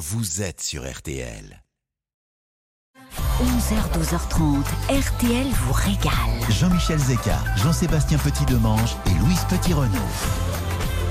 [0.00, 1.62] vous êtes sur RTL.
[3.38, 6.12] 11h, 12h30, RTL vous régale.
[6.48, 9.98] Jean-Michel Zeka, Jean-Sébastien Petit-Demange et Louise Petit-Renaud.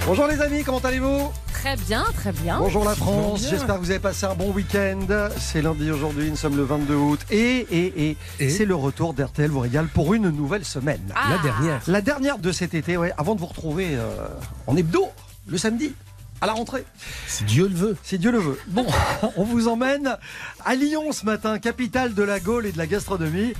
[0.08, 1.32] Bonjour les amis, comment allez-vous?
[1.54, 2.58] Très bien, très bien.
[2.58, 5.06] Bonjour la France, j'espère que vous avez passé un bon week-end.
[5.38, 9.52] C'est lundi aujourd'hui, nous sommes le 22 août et, et, et, c'est le retour d'RTL
[9.52, 11.14] vous régale pour une nouvelle semaine.
[11.14, 11.36] Ah.
[11.36, 11.82] La dernière.
[11.86, 14.28] La dernière de cet été, ouais, avant de vous retrouver euh,
[14.66, 15.10] en hebdo,
[15.46, 15.94] le samedi.
[16.42, 16.86] À la rentrée.
[17.28, 17.98] Si Dieu le veut.
[18.04, 18.60] Si Dieu le veut.
[18.68, 18.86] Bon,
[19.38, 20.18] on vous emmène
[20.66, 23.54] à Lyon ce matin, capitale de la Gaule et de la gastronomie.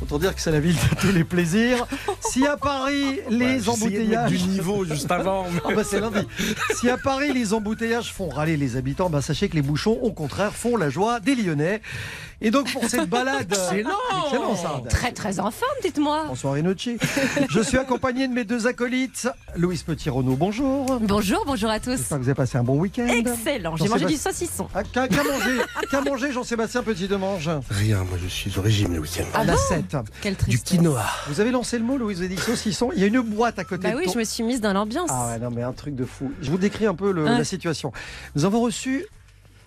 [0.00, 1.84] Autant dire que c'est la ville de tous les plaisirs.
[2.20, 4.30] Si à Paris, les embouteillages.
[4.30, 5.48] du niveau juste avant.
[5.50, 6.20] mais- Ah bah c'est lundi.
[6.76, 10.12] Si à Paris les embouteillages font râler les habitants, bah sachez que les bouchons, au
[10.12, 11.82] contraire, font la joie des Lyonnais.
[12.40, 13.90] Et donc pour cette balade, Excellent.
[14.26, 14.80] excellent ça.
[14.88, 16.26] Très très en forme, dites-moi.
[16.28, 16.96] Bonsoir Enochi.
[17.50, 21.00] Je suis accompagné de mes deux acolytes, Louise Petit-Renaud, bonjour.
[21.00, 21.96] Bonjour, bonjour à tous.
[21.96, 23.08] J'espère que vous avez passé un bon week-end.
[23.08, 24.68] Excellent, j'ai mangé du saucisson.
[24.72, 25.58] Ah, Qu'a qu'a mangé,
[25.90, 29.24] qu'a mangé Jean-Sébastien Petit-Demange Rien, moi je suis au régime le week-end.
[29.34, 29.96] Ah La bon 7.
[30.20, 30.62] Quelle du tristesse.
[30.78, 31.06] quinoa.
[31.26, 32.90] Vous avez lancé le mot, Louise, vous avez dit saucisson.
[32.94, 34.60] Il y a une boîte à côté Bah de oui, ton- je me suis mise
[34.60, 35.10] dans l'ambiance.
[35.12, 36.30] Ah ouais, non, mais un truc de fou.
[36.40, 37.36] Je vous décris un peu le- Ouais.
[37.36, 37.92] la situation.
[38.36, 39.06] Nous avons reçu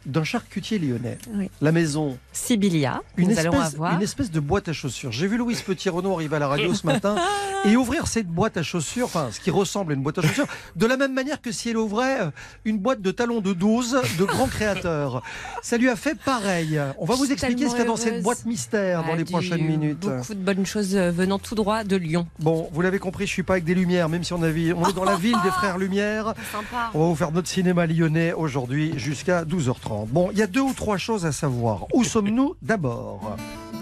[0.06, 1.50] d'un charcutier lyonnais, Oui.
[1.62, 3.94] la maison, Sibylia, une nous allons espèce, avoir.
[3.96, 5.12] une espèce de boîte à chaussures.
[5.12, 7.16] J'ai vu Louise Petit-Renaud arriver à la radio ce matin
[7.66, 10.48] et ouvrir cette boîte à chaussures, enfin ce qui ressemble à une boîte à chaussures,
[10.76, 12.32] de la même manière que si elle ouvrait euh,
[12.66, 15.22] une boîte de talons de 12 de grands créateurs.
[15.62, 16.82] Ça lui a fait pareil.
[16.98, 19.24] On va vous expliquer ce qu'il y a dans cette boîte mystère dans Ah, les
[19.24, 20.00] du- prochaines minutes.
[20.00, 22.28] Beaucoup de bonnes choses euh, venant tout droit de Lyon.
[22.40, 24.74] Bon, vous l'avez compris, je suis pas avec des lumières, même si on, a vu-
[24.74, 26.34] on est dans la ville des frères Lumière.
[26.52, 26.90] Sympa.
[26.94, 29.91] On va vous faire notre cinéma lyonnais aujourd'hui jusqu'à 12h30.
[30.08, 31.86] Bon, il y a deux ou trois choses à savoir.
[31.94, 33.36] Où sommes-nous d'abord?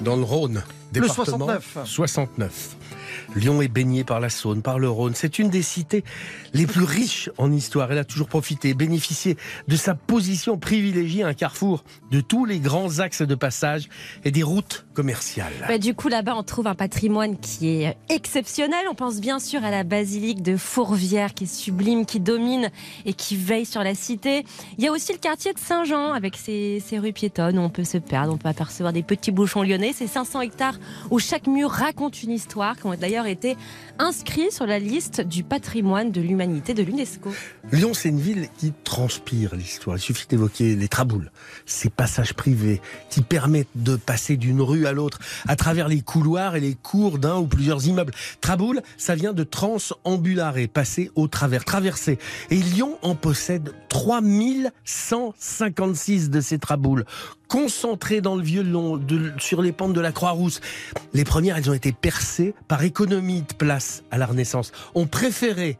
[0.03, 0.63] Dans le Rhône.
[0.93, 1.77] Le Département 69.
[1.85, 2.77] 69.
[3.35, 5.13] Lyon est baigné par la Saône, par le Rhône.
[5.15, 6.03] C'est une des cités
[6.53, 7.91] les plus riches en histoire.
[7.91, 12.99] Elle a toujours profité, bénéficié de sa position privilégiée, un carrefour de tous les grands
[12.99, 13.87] axes de passage
[14.25, 15.53] et des routes commerciales.
[15.67, 18.85] Bah, du coup, là-bas, on trouve un patrimoine qui est exceptionnel.
[18.89, 22.71] On pense bien sûr à la basilique de Fourvière, qui est sublime, qui domine
[23.05, 24.43] et qui veille sur la cité.
[24.77, 27.83] Il y a aussi le quartier de Saint-Jean, avec ses, rues piétonnes où on peut
[27.83, 29.93] se perdre, on peut apercevoir des petits bouchons lyonnais.
[29.93, 30.79] C'est 500 hectares
[31.11, 32.75] où chaque mur raconte une histoire,
[33.19, 33.57] d'ailleurs été
[33.97, 37.29] inscrits sur la liste du patrimoine de l'humanité de l'UNESCO.
[37.71, 39.95] Lyon, c'est une ville qui transpire l'histoire.
[39.97, 41.31] Il suffit d'évoquer les traboules,
[41.65, 46.55] ces passages privés qui permettent de passer d'une rue à l'autre à travers les couloirs
[46.55, 48.13] et les cours d'un ou plusieurs immeubles.
[48.41, 52.19] Traboule, ça vient de transambulare, passer au travers, traverser.
[52.51, 57.03] Et Lyon en possède 3156 de ces traboules
[57.49, 59.01] concentrées dans le vieux long
[59.39, 60.61] sur les pentes de la Croix-Rousse.
[61.13, 64.71] Les premières, elles ont été percées par économie de place à la Renaissance.
[64.95, 65.77] On préférait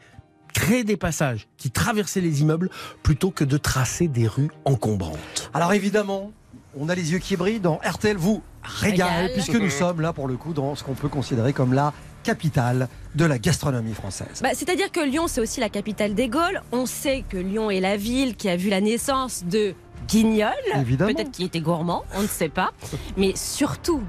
[0.53, 2.69] créer des passages qui traversaient les immeubles
[3.03, 5.51] plutôt que de tracer des rues encombrantes.
[5.53, 6.31] Alors évidemment,
[6.77, 9.33] on a les yeux qui brillent dans RTL vous régale, Régale.
[9.33, 12.89] puisque nous sommes là pour le coup dans ce qu'on peut considérer comme la capitale
[13.15, 14.41] de la gastronomie française.
[14.41, 16.61] Bah, C'est-à-dire que Lyon, c'est aussi la capitale des Gaules.
[16.71, 19.73] On sait que Lyon est la ville qui a vu la naissance de
[20.07, 20.51] Guignol.
[20.75, 21.13] Évidemment.
[21.13, 22.71] Peut-être qu'il était gourmand, on ne sait pas.
[23.15, 24.01] Mais surtout,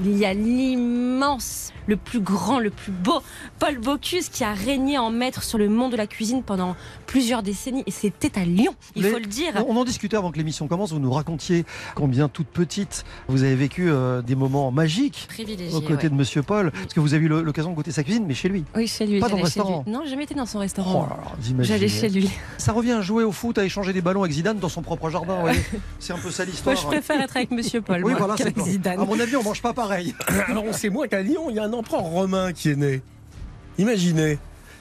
[0.00, 3.20] il y a l'immense, le plus grand, le plus beau
[3.58, 6.76] Paul Bocuse qui a régné en maître sur le monde de la cuisine pendant
[7.06, 7.82] plusieurs décennies.
[7.86, 9.52] Et c'était à Lyon, il Mais faut le dire.
[9.66, 13.56] On en discutait avant que l'émission commence, vous nous racontiez combien toute petite vous avez
[13.56, 15.74] vécu euh, des moments magiques Privilégié.
[15.74, 16.10] aux côtés ouais.
[16.10, 18.48] de Monsieur Paul, parce que vous avez eu l'occasion de goûter sa cuisine, mais chez
[18.48, 18.64] lui.
[18.76, 19.20] Oui, chez lui.
[19.20, 19.84] Pas dans le restaurant.
[19.86, 21.08] Non, j'ai jamais été dans son Oh restaurant.
[21.38, 21.64] imaginez.
[21.64, 22.30] J'allais chez lui.
[22.58, 25.08] Ça revient à jouer au foot, à échanger des ballons avec Zidane dans son propre
[25.08, 25.38] jardin.
[25.98, 26.76] C'est un peu ça Moi, l'histoire.
[26.76, 28.52] je préfère être avec Monsieur Paul Oui, moi, voilà, clair.
[28.62, 29.00] Zidane.
[29.00, 30.14] À mon avis, on mange pas pareil.
[30.48, 33.02] Alors on sait moins qu'à Lyon, il y a un empereur romain qui est né.
[33.78, 34.38] Imaginez,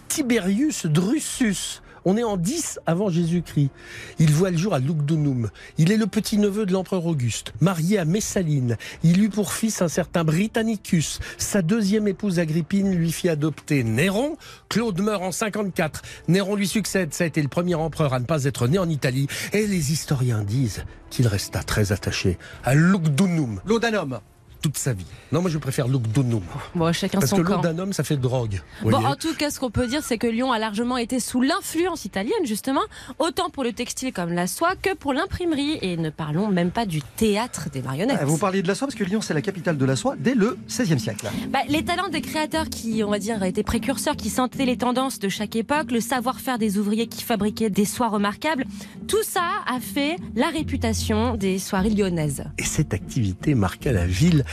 [0.08, 1.82] Tiberius Drusus.
[2.06, 3.70] On est en 10 avant Jésus-Christ.
[4.18, 5.50] Il voit le jour à Lugdunum.
[5.78, 8.78] Il est le petit-neveu de l'empereur Auguste, marié à Messaline.
[9.04, 11.20] Il eut pour fils un certain Britannicus.
[11.38, 14.38] Sa deuxième épouse Agrippine lui fit adopter Néron.
[14.70, 16.02] Claude meurt en 54.
[16.30, 17.14] Néron lui succède.
[17.14, 19.28] Ça a été le premier empereur à ne pas être né en Italie.
[19.52, 24.20] Et les historiens disent qu'il resta très attaché à Lugdunum L'Odanum.
[24.62, 25.06] Toute sa vie.
[25.32, 26.42] Non, moi je préfère Lugdunum.
[26.76, 27.56] Bon, chacun Parce son que camp.
[27.58, 28.62] l'Odanum, ça fait drogue.
[28.84, 31.42] Bon, en tout cas, ce qu'on peut dire, c'est que Lyon a largement été sous
[31.42, 32.82] l'influence italienne, justement,
[33.20, 35.78] autant pour le textile comme la soie que pour l'imprimerie.
[35.82, 38.18] Et ne parlons même pas du théâtre des marionnettes.
[38.22, 40.16] Ah, Vous parliez de la soie parce que Lyon c'est la capitale de la soie
[40.18, 41.28] dès le XVIe siècle.
[41.50, 45.20] Bah, les talents des créateurs qui, on va dire, étaient précurseurs, qui sentaient les tendances
[45.20, 48.66] de chaque époque, le savoir-faire des ouvriers qui fabriquaient des soies remarquables,
[49.08, 52.44] tout ça a fait la réputation des soirées lyonnaises.
[52.58, 54.44] Et cette activité marqua la ville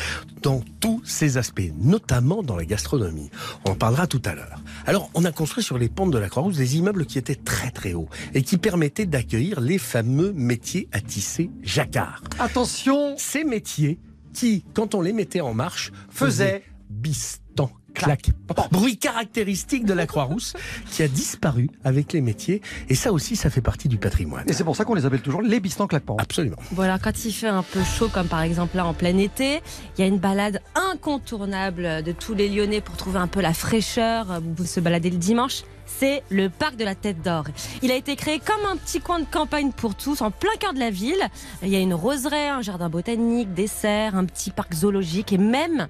[0.42, 3.30] dans tous ses aspects, notamment dans la gastronomie.
[3.64, 4.60] On en parlera tout à l'heure.
[4.86, 7.70] Alors, on a construit sur les pentes de la Croix-Rousse des immeubles qui étaient très
[7.70, 12.22] très hauts et qui permettaient d'accueillir les fameux métiers à tisser jacquard.
[12.38, 13.98] Attention, Ces métiers
[14.32, 17.43] qui, quand on les mettait en marche, faisaient bistan
[17.94, 18.30] clac.
[18.70, 20.54] Bruit caractéristique de la Croix-Rousse
[20.90, 22.60] qui a disparu avec les métiers.
[22.88, 24.44] Et ça aussi, ça fait partie du patrimoine.
[24.46, 26.16] et c'est pour ça qu'on les appelle toujours les bistans claquements.
[26.18, 26.56] Absolument.
[26.72, 29.62] Voilà, quand il fait un peu chaud, comme par exemple là en plein été,
[29.96, 33.54] il y a une balade incontournable de tous les Lyonnais pour trouver un peu la
[33.54, 34.40] fraîcheur.
[34.40, 35.62] Vous pouvez se balader le dimanche.
[35.86, 37.44] C'est le parc de la Tête d'Or.
[37.82, 40.72] Il a été créé comme un petit coin de campagne pour tous, en plein cœur
[40.72, 41.22] de la ville.
[41.62, 45.38] Il y a une roseraie, un jardin botanique, des serres, un petit parc zoologique et
[45.38, 45.88] même,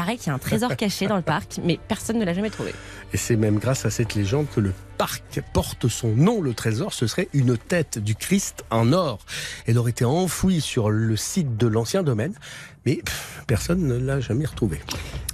[0.00, 2.48] pareil qu'il y a un trésor caché dans le parc, mais personne ne l'a jamais
[2.48, 2.72] trouvé.
[3.12, 6.40] Et c'est même grâce à cette légende que le parc porte son nom.
[6.40, 9.18] Le trésor, ce serait une tête du Christ en or.
[9.66, 12.32] Elle aurait été enfouie sur le site de l'ancien domaine,
[12.86, 14.80] mais pff, personne ne l'a jamais retrouvée.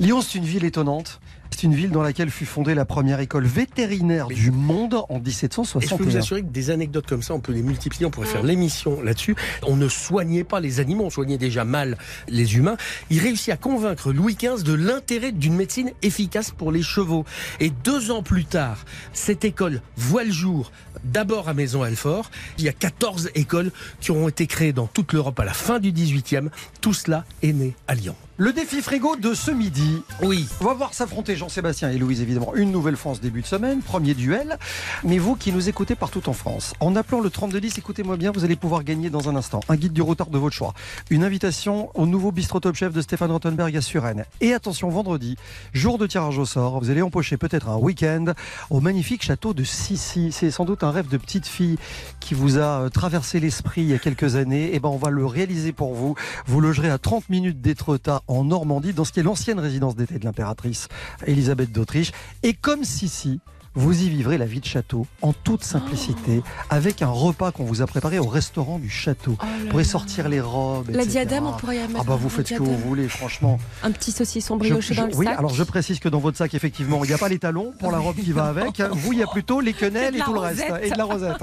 [0.01, 1.21] Lyon, c'est une ville étonnante.
[1.57, 5.31] C'est une ville dans laquelle fut fondée la première école vétérinaire du monde en Et
[5.31, 6.19] je peux vous 1761.
[6.19, 9.35] assurer que des anecdotes comme ça, on peut les multiplier, on pourrait faire l'émission là-dessus?
[9.63, 11.97] On ne soignait pas les animaux, on soignait déjà mal
[12.29, 12.77] les humains.
[13.09, 17.25] Il réussit à convaincre Louis XV de l'intérêt d'une médecine efficace pour les chevaux.
[17.59, 20.73] Et deux ans plus tard, cette école voit le jour,
[21.05, 22.31] d'abord à Maison-Alfort.
[22.59, 23.71] Il y a 14 écoles
[24.03, 26.51] qui auront été créées dans toute l'Europe à la fin du 18e.
[26.83, 28.15] Tout cela est né à Lyon.
[28.39, 30.03] Le défi frigo de ce midi.
[30.21, 30.47] Oui.
[30.61, 33.47] On va voir s'affronter Jean-Sébastien et Louise, évidemment, une nouvelle fois en ce début de
[33.47, 34.59] semaine, premier duel.
[35.05, 38.45] Mais vous qui nous écoutez partout en France, en appelant le 3210, écoutez-moi bien, vous
[38.45, 40.75] allez pouvoir gagner dans un instant un guide du retard de votre choix,
[41.09, 44.27] une invitation au nouveau bistrot Top Chef de Stéphane Rottenberg à Suresnes.
[44.43, 45.37] Et attention, vendredi,
[45.73, 48.35] jour de tirage au sort, vous allez empocher peut-être un week-end
[48.69, 50.31] au magnifique château de Sissi.
[50.31, 51.79] C'est sans doute un rêve de petite fille
[52.21, 54.75] qui vous a euh, traversé l'esprit il y a quelques années.
[54.75, 56.17] Et ben, on va le réaliser pour vous.
[56.45, 60.19] Vous logerez à 30 minutes d'Étretat en Normandie, dans ce qui est l'ancienne résidence d'été
[60.19, 60.89] de l'impératrice
[61.27, 62.13] Elisabeth d'Autriche.
[62.43, 63.41] Et comme Sissi,
[63.77, 67.83] vous y vivrez la vie de château en toute simplicité, avec un repas qu'on vous
[67.83, 69.37] a préparé au restaurant du château.
[69.61, 70.89] Vous pourrez sortir les robes.
[70.89, 71.11] La etc.
[71.11, 72.01] diadème, on pourrait y mettre.
[72.01, 73.59] Ah bah vous faites ce que vous voulez, franchement.
[73.83, 75.39] Un petit saucisson brioché dans le oui, sac.
[75.39, 77.93] alors je précise que dans votre sac, effectivement, il n'y a pas les talons pour
[77.93, 78.81] la robe qui va avec.
[78.93, 80.65] Vous, il y a plutôt les quenelles Et tout le reste.
[80.83, 81.37] Et de la rosette.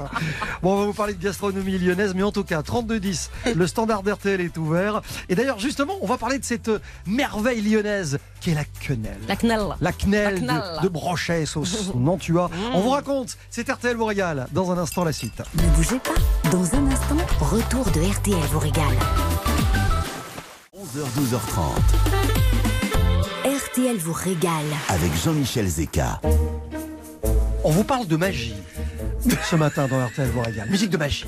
[0.62, 4.02] Bon, on va vous parler de gastronomie lyonnaise, mais en tout cas, 32-10, le standard
[4.02, 5.02] d'RTL est ouvert.
[5.28, 6.70] Et d'ailleurs, justement, on va parler de cette
[7.06, 9.16] merveille lyonnaise qui est la quenelle.
[9.26, 10.40] La quenelle La knelle.
[10.42, 12.50] de, de Brochet, sauce Nantua.
[12.74, 14.46] On vous raconte, c'est RTL vous régale.
[14.52, 15.40] Dans un instant, la suite.
[15.54, 16.50] Ne bougez pas.
[16.50, 18.84] Dans un instant, retour de RTL vous régale.
[20.76, 21.70] 11h, 12h30
[23.70, 24.52] RTL vous régale.
[24.90, 26.20] avec Jean-Michel Zeka.
[27.64, 28.54] On vous parle de magie
[29.50, 30.68] ce matin dans RTL vous régale.
[30.68, 31.24] Musique de magie.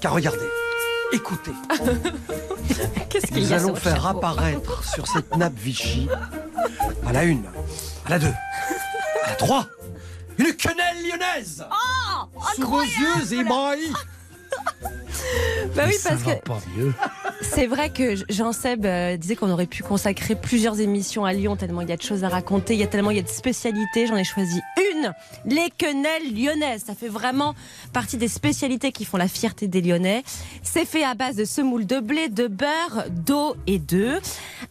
[0.00, 0.40] Car regardez,
[1.12, 1.52] écoutez.
[3.08, 6.08] Qu'est-ce qu'il Nous allons faire apparaître sur cette nappe Vichy,
[7.06, 7.44] à la une,
[8.06, 8.34] à la deux,
[9.24, 9.66] à la trois,
[10.38, 11.64] une quenelle lyonnaise.
[12.56, 13.92] Sous vos yeux ébahis
[15.74, 16.30] Bah oui, parce que
[17.40, 21.56] c'est vrai que Jean Seb euh, disait qu'on aurait pu consacrer plusieurs émissions à Lyon
[21.56, 23.22] tellement il y a de choses à raconter, il y a tellement il y a
[23.22, 24.06] de spécialités.
[24.06, 24.60] J'en ai choisi
[24.94, 25.14] une,
[25.46, 26.84] les quenelles lyonnaises.
[26.86, 27.54] Ça fait vraiment
[27.92, 30.24] partie des spécialités qui font la fierté des Lyonnais.
[30.62, 34.20] C'est fait à base de semoule de blé, de beurre, d'eau et d'œufs.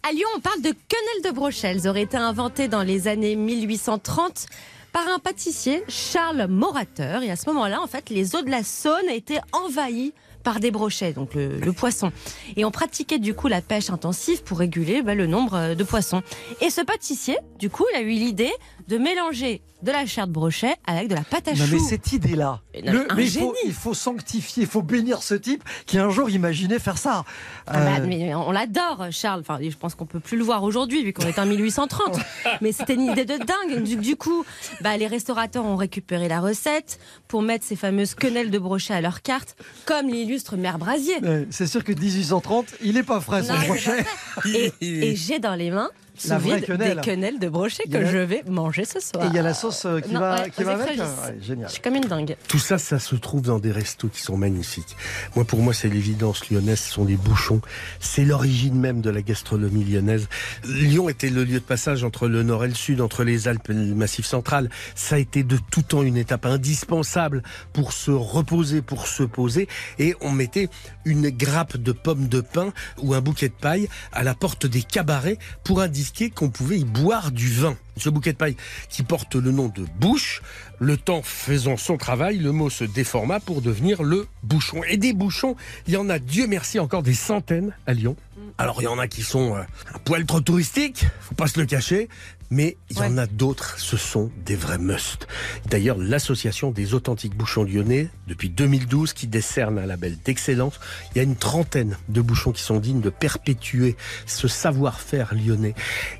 [0.08, 1.78] À Lyon, on parle de quenelles de brochelles.
[1.78, 4.48] Elles auraient été inventées dans les années 1830
[4.92, 7.24] par un pâtissier, Charles Morateur.
[7.24, 10.72] Et à ce moment-là, en fait, les eaux de la Saône étaient envahies par des
[10.72, 12.12] brochets, donc le, poisson.
[12.56, 15.84] Et on pratiquait du coup la pêche intensive pour réguler bah, le nombre euh, de
[15.84, 16.24] poissons.
[16.62, 18.52] Et ce pâtissier, du coup, il a eu l'idée
[18.88, 21.88] de mélanger de la chair de brochet avec de la pâte à Non mais choux.
[21.90, 23.52] cette idée-là, le- mais faut, génie.
[23.66, 27.24] il faut sanctifier, il faut bénir ce type qui un jour imaginait faire ça.
[27.66, 29.40] Ah bah, Euh, mais on l'adore, Charles.
[29.42, 32.20] Enfin, je pense qu'on peut plus le voir aujourd'hui vu qu'on est en 1830.
[32.62, 33.84] mais c'était une idée de dingue.
[33.84, 34.46] Du, du coup,
[34.82, 39.02] bah, les restaurateurs ont récupéré la recette pour mettre ces fameuses quenelles de brochet à
[39.02, 41.16] leur carte, comme l'illustre Mère Brasier.
[41.50, 44.06] c'est sûr que 1830, il est pas frais son Non, c'est brochet.
[44.82, 45.90] Et, et j'ai dans les mains
[46.28, 46.96] La vraie quenelle.
[46.98, 49.24] des quenelles de brochet que la- je vais manger ce soir.
[49.26, 51.00] Et il y a la sauce euh, qui Non, va, ouais, qui va avec.
[51.00, 51.06] Ouais,
[51.42, 51.68] génial.
[51.68, 52.36] Je suis comme une dingue.
[52.48, 54.96] Tout ça, ça se trouve dans des restos qui sont magnifiques.
[55.36, 57.62] Moi, pour moi, c'est l'évidence lyonnaise, ce sont des bouchons.
[58.02, 60.28] C'est l'origine même de la gastronomie lyonnaise.
[60.66, 63.70] Lyon était le lieu de passage entre le nord et le sud, entre les Alpes
[63.70, 64.70] et le Massif central.
[64.96, 67.42] Ça a été de tout temps une étape indispensable
[67.74, 69.68] pour se reposer, pour se poser.
[69.98, 70.68] Et on mettait
[71.06, 74.82] une grappe de pommes de pin ou un bouquet de paille à la porte des
[74.84, 76.01] cabarets pour indiquer
[76.36, 77.78] qu'on pouvait y boire du vin.
[77.98, 78.56] Ce bouquet de paille
[78.90, 80.42] qui porte le nom de bouche,
[80.80, 84.82] le temps faisant son travail, le mot se déforma pour devenir le bouchon.
[84.88, 85.56] Et des bouchons,
[85.88, 88.16] il y en a, Dieu merci, encore des centaines à Lyon.
[88.58, 89.62] Alors il y en a qui sont euh,
[89.94, 92.10] un poil trop touristiques, faut pas se le cacher,
[92.52, 95.28] mais il y en a d'autres, ce sont des vrais musts.
[95.70, 100.80] D'ailleurs, l'association des authentiques bouchons lyonnais, depuis 2012, qui décerne un label d'excellence,
[101.12, 105.74] il y a une trentaine de bouchons qui sont dignes de perpétuer ce savoir-faire lyonnais.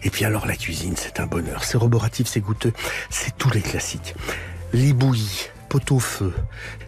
[0.04, 2.74] Et puis alors la cuisine, c'est un bonheur, c'est roboratif, c'est goûteux,
[3.10, 4.16] c'est tous les classiques.
[4.74, 6.34] Les bouillies, pot au feu,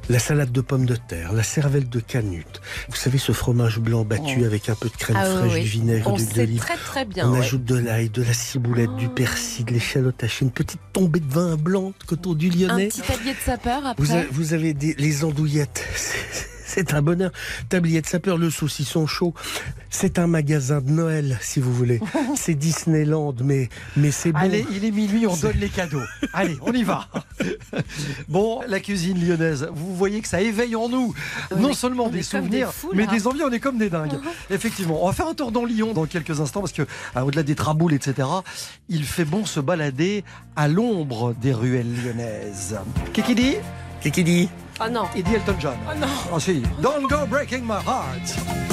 [0.09, 2.59] la salade de pommes de terre, la cervelle de canute.
[2.89, 4.45] Vous savez, ce fromage blanc battu Oh.
[4.45, 5.61] avec un peu de crème Ah fraîche, oui.
[5.61, 6.59] du vinaigre, On d'huile sait d'olive.
[6.59, 7.29] très très bien.
[7.29, 7.39] On ouais.
[7.39, 11.31] ajoute de l'ail, de la ciboulette, du persil, de l'échalote hachée, une petite tombée de
[11.31, 12.87] vin blanc de coteau du Un Lyonnais.
[12.89, 14.03] petit tablier de sapeur après.
[14.03, 15.85] Vous, avez, vous avez des, les andouillettes.
[16.73, 17.31] C'est- un bonheur.
[17.69, 19.33] Tablier de sapeur, le saucisson chaud.
[19.89, 21.99] C'est un magasin de Noël, si vous voulez.
[22.35, 24.39] C'est Disneyland, mais, mais c'est bon.
[24.39, 26.01] Allez, il est minuit, on donne les cadeaux.
[26.33, 27.07] Allez, on y va.
[28.27, 31.13] Bon, la cuisine lyonnaise, vous voyez que ça éveille en nous
[31.51, 33.11] On non est- seulement des souvenirs, des fous, mais là.
[33.11, 34.19] des envies, on est comme des dingues.
[34.49, 37.43] Effectivement, on va faire un tour dans Lyon dans quelques instants parce que, ah, au-delà
[37.43, 38.27] des traboules, etc.,
[38.89, 40.23] il fait bon se balader
[40.55, 42.77] à l'ombre des ruelles lyonnaises.
[43.13, 43.55] Kiki dit?
[44.01, 44.49] Qu'est-ce dit?
[44.85, 45.07] Oh non.
[45.15, 45.77] Il dit Elton John.
[45.89, 46.07] Oh non.
[46.33, 48.72] Ah si, Don't go breaking my heart.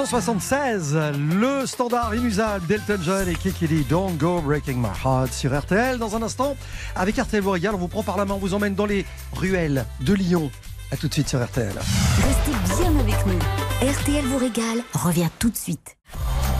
[0.00, 5.98] 1976, le standard inusable d'Elton John et Kikili, Don't Go Breaking My Heart sur RTL.
[5.98, 6.56] Dans un instant,
[6.96, 9.04] avec RTL vous régale, on vous prend par la main, on vous emmène dans les
[9.34, 10.50] ruelles de Lyon.
[10.90, 11.74] A tout de suite sur RTL.
[11.76, 13.38] Restez bien avec nous.
[13.86, 15.98] RTL vous régale revient tout de suite.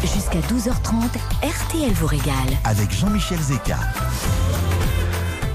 [0.02, 1.08] Jusqu'à 12h30,
[1.42, 2.58] RTL vous régale.
[2.64, 3.78] Avec Jean-Michel Zeka.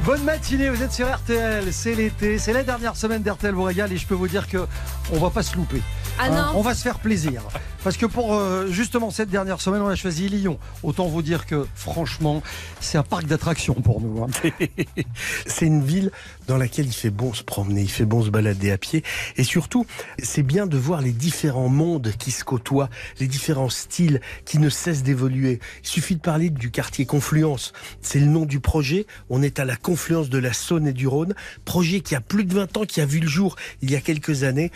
[0.06, 3.92] Bonne matinée, vous êtes sur RTL, c'est l'été, c'est la dernière semaine d'RTL vous régale
[3.92, 4.66] et je peux vous dire que
[5.12, 5.82] on va pas se louper.
[6.18, 6.60] Ah Hein, non.
[6.60, 7.44] on va se faire plaisir.
[7.84, 10.58] Parce que pour euh, justement cette dernière semaine, on a choisi Lyon.
[10.82, 12.42] Autant vous dire que franchement,
[12.80, 14.24] c'est un parc d'attractions pour nous.
[14.24, 14.28] hein.
[15.46, 16.12] C'est une ville
[16.48, 19.04] dans laquelle il fait bon se promener, il fait bon se balader à pied.
[19.38, 19.86] Et surtout,
[20.18, 24.70] c'est bien de voir les différents mondes qui se côtoient, les différents styles qui ne
[24.70, 25.60] cessent d'évoluer.
[25.84, 27.72] Il suffit de parler du quartier Confluence.
[28.02, 29.06] C'est le nom du projet.
[29.30, 31.36] On est à la confluence de la Saône et du Rhône.
[31.66, 34.02] Projet qui a plus de 20 ans, qui a vu le jour il y a
[34.02, 34.72] quelques années.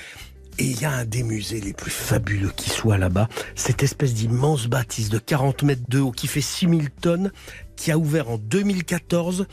[0.59, 3.29] Et il y a un des musées les plus fabuleux qui soit là-bas.
[3.55, 7.31] Cette espèce d'immense bâtisse de 40 mètres de haut qui fait 6000 tonnes,
[7.77, 9.47] qui a ouvert en 2014.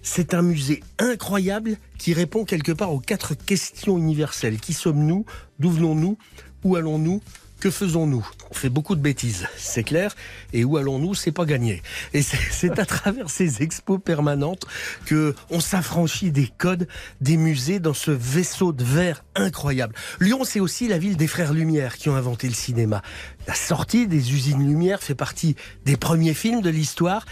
[0.00, 4.58] C'est un musée incroyable qui répond quelque part aux quatre questions universelles.
[4.58, 5.26] Qui sommes-nous?
[5.58, 6.16] D'où venons-nous?
[6.64, 7.20] Où allons-nous?
[7.60, 8.26] Que faisons-nous?
[8.50, 10.14] On fait beaucoup de bêtises, c'est clair.
[10.52, 11.14] Et où allons-nous?
[11.14, 11.82] C'est pas gagné.
[12.12, 14.66] Et c'est- à travers ces expos permanentes
[15.06, 16.86] que on s'affranchit des codes
[17.20, 19.94] des musées dans ce vaisseau de verre incroyable.
[20.20, 23.02] Lyon, c'est aussi la ville des frères Lumière qui ont inventé le cinéma.
[23.46, 27.24] La sortie des usines Lumière fait partie des premiers films de l'histoire.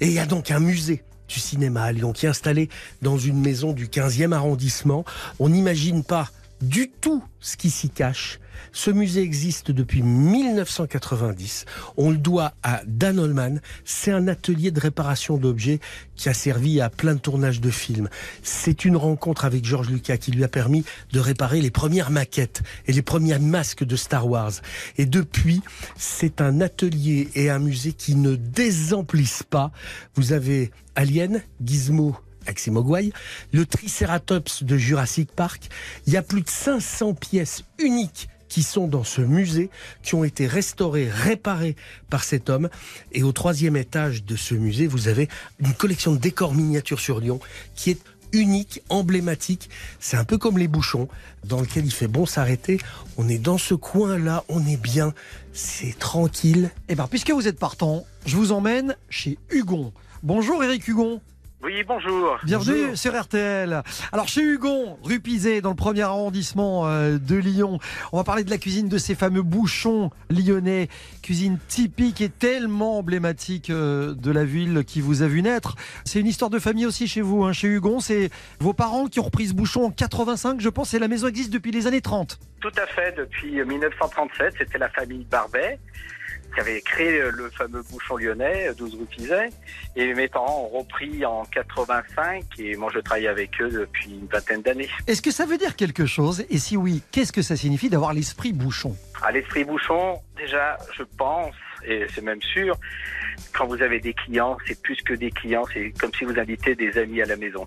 [0.00, 2.68] Et il y a donc un musée du cinéma à Lyon qui est installé
[3.02, 5.04] dans une maison du 15e arrondissement.
[5.38, 6.28] On n'imagine pas
[6.60, 8.38] du tout ce qui s'y cache.
[8.72, 11.64] Ce musée existe depuis 1990.
[11.96, 13.60] On le doit à Dan Holman.
[13.84, 15.80] C'est un atelier de réparation d'objets
[16.14, 18.08] qui a servi à plein de tournages de films.
[18.42, 22.62] C'est une rencontre avec George Lucas qui lui a permis de réparer les premières maquettes
[22.86, 24.52] et les premiers masques de Star Wars.
[24.98, 25.62] Et depuis,
[25.96, 29.72] c'est un atelier et un musée qui ne désemplissent pas.
[30.14, 32.16] Vous avez Alien, Gizmo,
[32.68, 33.12] Mogwai,
[33.52, 35.68] le Triceratops de Jurassic Park.
[36.06, 39.70] Il y a plus de 500 pièces uniques qui sont dans ce musée,
[40.02, 41.76] qui ont été restaurées, réparées
[42.10, 42.68] par cet homme.
[43.12, 45.28] Et au troisième étage de ce musée, vous avez
[45.60, 47.40] une collection de décors miniatures sur Lyon
[47.76, 48.00] qui est
[48.32, 49.70] unique, emblématique.
[49.98, 51.08] C'est un peu comme les bouchons,
[51.44, 52.78] dans lequel il fait bon s'arrêter.
[53.16, 55.14] On est dans ce coin-là, on est bien,
[55.52, 56.70] c'est tranquille.
[56.88, 59.92] Eh bien, puisque vous êtes partant, je vous emmène chez Hugon.
[60.22, 61.20] Bonjour Eric Hugon.
[61.62, 62.38] Oui, bonjour.
[62.44, 63.82] Bienvenue sur RTL.
[64.12, 67.78] Alors chez Hugon, rue Pizet, dans le premier arrondissement euh, de Lyon,
[68.12, 70.88] on va parler de la cuisine de ces fameux bouchons lyonnais,
[71.22, 75.76] cuisine typique et tellement emblématique euh, de la ville qui vous a vu naître.
[76.06, 78.00] C'est une histoire de famille aussi chez vous, hein, chez Hugon.
[78.00, 81.28] C'est vos parents qui ont repris ce bouchon en 85, je pense, et la maison
[81.28, 82.38] existe depuis les années 30.
[82.60, 85.78] Tout à fait, depuis 1937, c'était la famille Barbet
[86.54, 89.50] qui avait créé le fameux bouchon lyonnais, 12 rue Pizet.
[89.96, 94.26] Et mes parents ont repris en 85 et moi je travaille avec eux depuis une
[94.26, 94.88] vingtaine d'années.
[95.06, 96.44] Est-ce que ça veut dire quelque chose?
[96.50, 98.96] Et si oui, qu'est-ce que ça signifie d'avoir l'esprit bouchon?
[99.22, 101.54] À l'esprit bouchon, déjà, je pense,
[101.84, 102.76] et c'est même sûr,
[103.52, 106.74] quand vous avez des clients, c'est plus que des clients, c'est comme si vous invitez
[106.74, 107.66] des amis à la maison.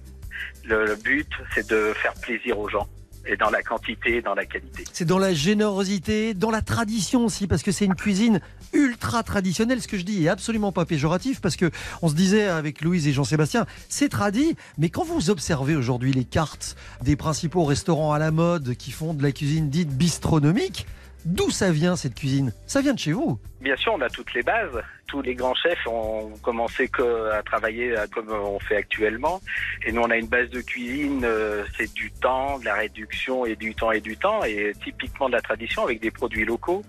[0.66, 2.88] Le, le but, c'est de faire plaisir aux gens,
[3.26, 4.84] et dans la quantité dans la qualité.
[4.92, 8.42] C'est dans la générosité, dans la tradition aussi, parce que c'est une cuisine
[8.74, 9.82] ultra traditionnelle.
[9.82, 11.72] Ce que je dis est absolument pas péjoratif, parce que
[12.02, 16.26] on se disait avec Louise et Jean-Sébastien, c'est tradit, mais quand vous observez aujourd'hui les
[16.26, 20.86] cartes des principaux restaurants à la mode qui font de la cuisine dite bistronomique,
[21.26, 22.54] d'où ça vient cette cuisine?
[22.68, 23.40] Ça vient de chez vous.
[23.62, 24.82] Bien sûr, on a toutes les bases.
[25.08, 29.42] Tous les grands chefs ont commencé que à travailler euh, comme on fait actuellement.
[29.86, 33.46] Et nous, on a une base de cuisine, euh, c'est du temps, de la réduction
[33.46, 36.84] et du temps et du temps, et typiquement de la tradition avec des produits locaux.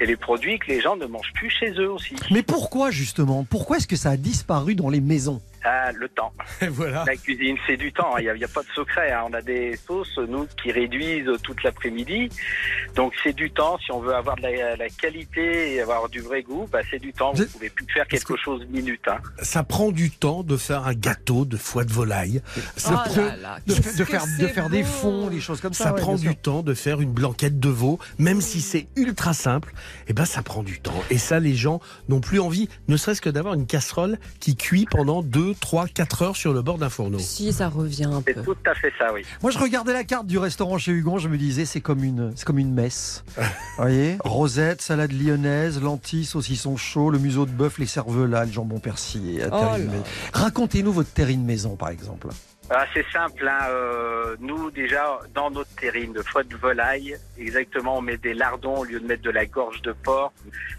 [0.00, 2.16] Et les produits que les gens ne mangent plus chez eux aussi.
[2.32, 3.44] Mais pourquoi justement?
[3.44, 5.40] Pourquoi est-ce que ça a disparu dans les maisons?
[5.64, 6.32] Ah, le temps.
[6.60, 7.04] Et voilà.
[7.06, 8.16] La cuisine, c'est du temps.
[8.18, 9.10] Il n'y a, il y a pas de secret.
[9.12, 9.22] hein.
[9.28, 12.28] On a des sauces, nous, qui réduisent toute l'après-midi.
[12.94, 13.78] Donc, c'est du temps.
[13.78, 16.98] Si on veut avoir de la, la qualité et avoir du vrai goût, bah, c'est
[16.98, 17.32] du temps.
[17.32, 19.00] Vous ne pouvez plus faire quelque chose minute.
[19.08, 19.18] Hein.
[19.42, 22.42] Ça prend du temps de faire un gâteau de foie de volaille?
[22.76, 25.60] Ça Oh prend, là là, De, que faire, de c'est faire des fonds, des choses
[25.62, 25.84] comme ça.
[25.84, 26.30] ça ouais, prend sûr.
[26.30, 29.72] du temps de faire une blanquette de veau, même si c'est ultra simple.
[30.08, 30.92] Et ben, ça prend du temps.
[31.10, 34.86] Et ça, les gens n'ont plus envie, ne serait-ce que d'avoir une casserole qui cuit
[34.90, 35.22] pendant
[35.54, 37.18] 2, 3, 4 heures sur le bord d'un fourneau.
[37.18, 38.42] Si, ça revient un C'est peu.
[38.42, 39.22] tout à fait ça, oui.
[39.42, 42.32] Moi, je regardais la carte du restaurant chez Hugon, je me disais, c'est comme une,
[42.36, 43.24] c'est comme une messe.
[43.36, 43.42] Vous
[43.78, 48.78] voyez Rosette, salade lyonnaise, lentilles, saucisson chaud, le museau de bœuf, les cervelas, le jambon
[48.78, 49.42] persillé.
[49.52, 49.56] Oh.
[50.32, 52.28] Racontez-nous votre terrine maison, par exemple.
[52.70, 53.46] Ah, c'est simple.
[53.46, 58.32] Hein, euh, nous, déjà, dans notre terrine de foie de volaille, exactement, on met des
[58.32, 60.32] lardons au lieu de mettre de la gorge de porc.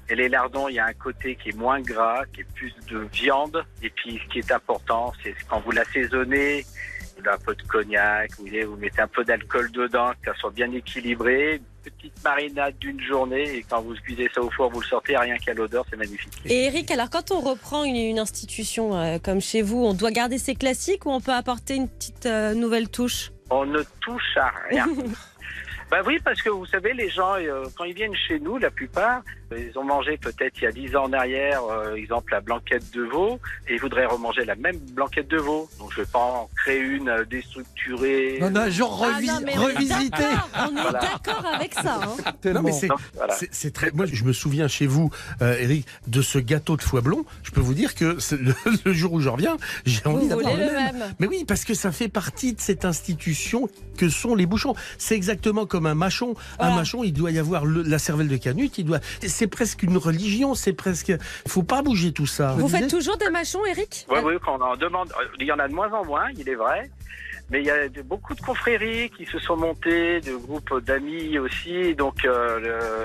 [0.10, 2.74] Et les lardons, il y a un côté qui est moins gras, qui est plus
[2.90, 3.64] de viande.
[3.84, 6.66] Et puis, ce qui est important, c'est quand vous l'assaisonnez,
[7.28, 10.52] un peu de cognac, vous, voyez, vous mettez un peu d'alcool dedans, que ça soit
[10.52, 11.56] bien équilibré.
[11.56, 13.58] Une petite marinade d'une journée.
[13.58, 16.34] Et quand vous cuisez ça au four, vous le sortez, rien qu'à l'odeur, c'est magnifique.
[16.46, 20.12] Et Eric, alors quand on reprend une, une institution euh, comme chez vous, on doit
[20.12, 23.32] garder ses classiques ou on peut apporter une petite euh, nouvelle touche?
[23.50, 24.88] On ne touche à rien.
[25.92, 28.72] Bah oui, parce que vous savez, les gens, euh, quand ils viennent chez nous, la
[28.72, 32.42] plupart, ils ont mangé peut-être il y a 10 ans en arrière, euh, exemple la
[32.42, 35.70] blanquette de veau, et ils voudraient remanger la même blanquette de veau.
[35.80, 38.38] Donc je vais pas en créer une euh, déstructurée.
[38.42, 40.10] Non, non, genre Ah revis- non, mais on est revisité.
[40.10, 41.00] d'accord, On est Voilà.
[41.00, 42.00] d'accord avec ça.
[42.04, 42.32] hein.
[42.54, 43.34] Non, mais c'est, Donc, voilà.
[43.34, 43.92] c'est- c'est très.
[43.92, 45.10] Moi, je me souviens chez vous,
[45.42, 47.26] euh, Eric, de ce gâteau de foie blond.
[47.44, 48.54] Je peux vous dire que c'est le,
[48.86, 50.98] le jour où je reviens, j'ai envie Vous d'avoir voulez le même.
[50.98, 54.76] même Mais oui, parce que ça fait partie de cette institution que sont les bouchons.
[54.98, 56.32] C'est exactement comme un machon.
[56.60, 56.76] Un Voilà.
[56.76, 59.00] machon, il doit y avoir le- la cervelle de canute, il doit.
[59.22, 61.10] C'est c'est presque une religion, c'est presque.
[61.10, 62.54] Il faut pas bouger tout ça.
[62.58, 65.60] Vous faites toujours des mâchons, Eric Oui, oui, quand on en demande, il y en
[65.60, 66.90] a de moins en moins, il est vrai.
[67.52, 71.38] Mais il y a de- beaucoup de confréries qui se sont montées, de groupes d'amis
[71.38, 71.94] aussi.
[71.94, 72.60] Donc, euh,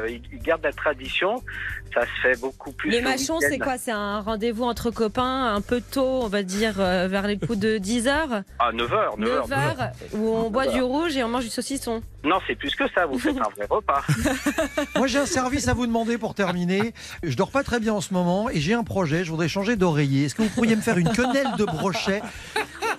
[0.07, 1.43] le- ils gardent la tradition.
[1.93, 2.91] Ça se fait beaucoup plus.
[2.91, 3.39] Les week-end.
[3.41, 3.77] c'est quoi?
[3.79, 7.59] C'est un rendez-vous entre copains un peu tôt, on va dire euh, vers les coups
[7.59, 9.49] de 10h, Ah, 9h, 9h.
[9.49, 12.03] 9h, où on boit du rouge et on mange du saucisson.
[12.23, 13.07] Non, c'est plus que ça.
[13.07, 14.03] Vous faites un vrai repas.
[14.97, 16.95] Moi, j'ai un service à vous demander pour terminer.
[17.23, 19.25] Je dors pas très bien en ce moment et j'ai un projet.
[19.25, 20.27] Je voudrais changer d'oreiller.
[20.27, 22.21] Est-ce que vous pourriez me faire une quenelle de brochet?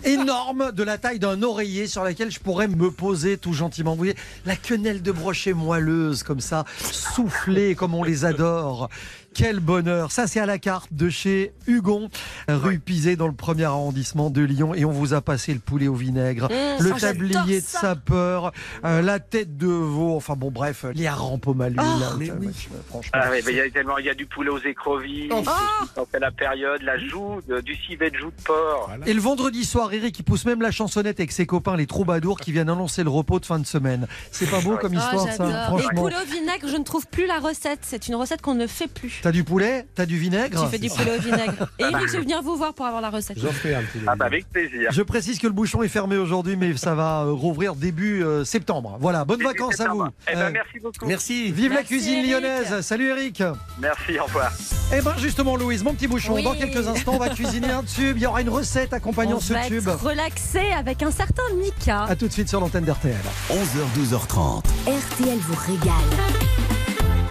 [0.03, 3.97] Énorme de la taille d'un oreiller sur laquelle je pourrais me poser tout gentiment Vous
[3.97, 8.89] voyez, la quenelle de brochet moelleuse comme ça, soufflée comme on les adore.
[9.33, 12.09] Quel bonheur Ça, c'est à la carte de chez Hugon,
[12.49, 14.75] rue Pisé, dans le premier arrondissement de Lyon.
[14.75, 18.51] Et on vous a passé le poulet au vinaigre, Mmh, le ah, tablier de sapeur,
[18.83, 20.15] euh, la tête de veau.
[20.17, 21.81] Enfin bon, bref, les harengs pomme à l'huile.
[21.81, 22.49] Oh, là, mais oui.
[22.89, 23.11] Franchement.
[23.13, 25.31] Ah, oui, mais il y a tellement, il y a du poulet aux écrevisses.
[25.33, 26.07] Oh.
[26.19, 28.91] La période, la joue, de- du civet de joue de porc.
[29.05, 32.39] Et le vendredi soir, Eric, il pousse même la chansonnette avec ses copains, les troubadours,
[32.39, 34.07] qui viennent annoncer le repos de fin de semaine.
[34.31, 35.79] C'est pas beau comme histoire, oh, ça j'adore.
[35.79, 36.01] Et Franchement.
[36.03, 37.79] poulet au vinaigre, je ne trouve plus la recette.
[37.83, 39.20] C'est une recette qu'on ne fait plus.
[39.21, 41.69] T'as du poulet T'as du vinaigre Tu fais du poulet au vinaigre.
[41.79, 43.37] Et Eric, je vais venir vous voir pour avoir la recette.
[43.39, 44.89] J'en fais un petit Ah, bah, avec plaisir.
[44.91, 48.43] Je précise que le bouchon est fermé aujourd'hui, mais ça va euh, rouvrir début euh,
[48.43, 48.97] septembre.
[48.99, 50.05] Voilà, bonnes Début vacances à vous.
[50.29, 51.05] Eh ben, Euh, merci beaucoup.
[51.05, 51.51] Merci.
[51.51, 52.31] Vive la cuisine Eric.
[52.31, 52.81] lyonnaise.
[52.81, 53.43] Salut Eric.
[53.79, 54.51] Merci, au revoir.
[54.93, 56.43] Eh ben justement, Louise, mon petit bouchon, Oui.
[56.43, 58.17] dans quelques instants, on va cuisiner un tube.
[58.17, 59.87] Il y aura une recette accompagnant On ce va tube.
[59.87, 62.03] être relaxé avec un certain Mika.
[62.05, 63.15] À tout de suite sur l'antenne d'RTL.
[63.49, 64.63] 11h, 12h30.
[64.87, 65.93] RTL vous régale.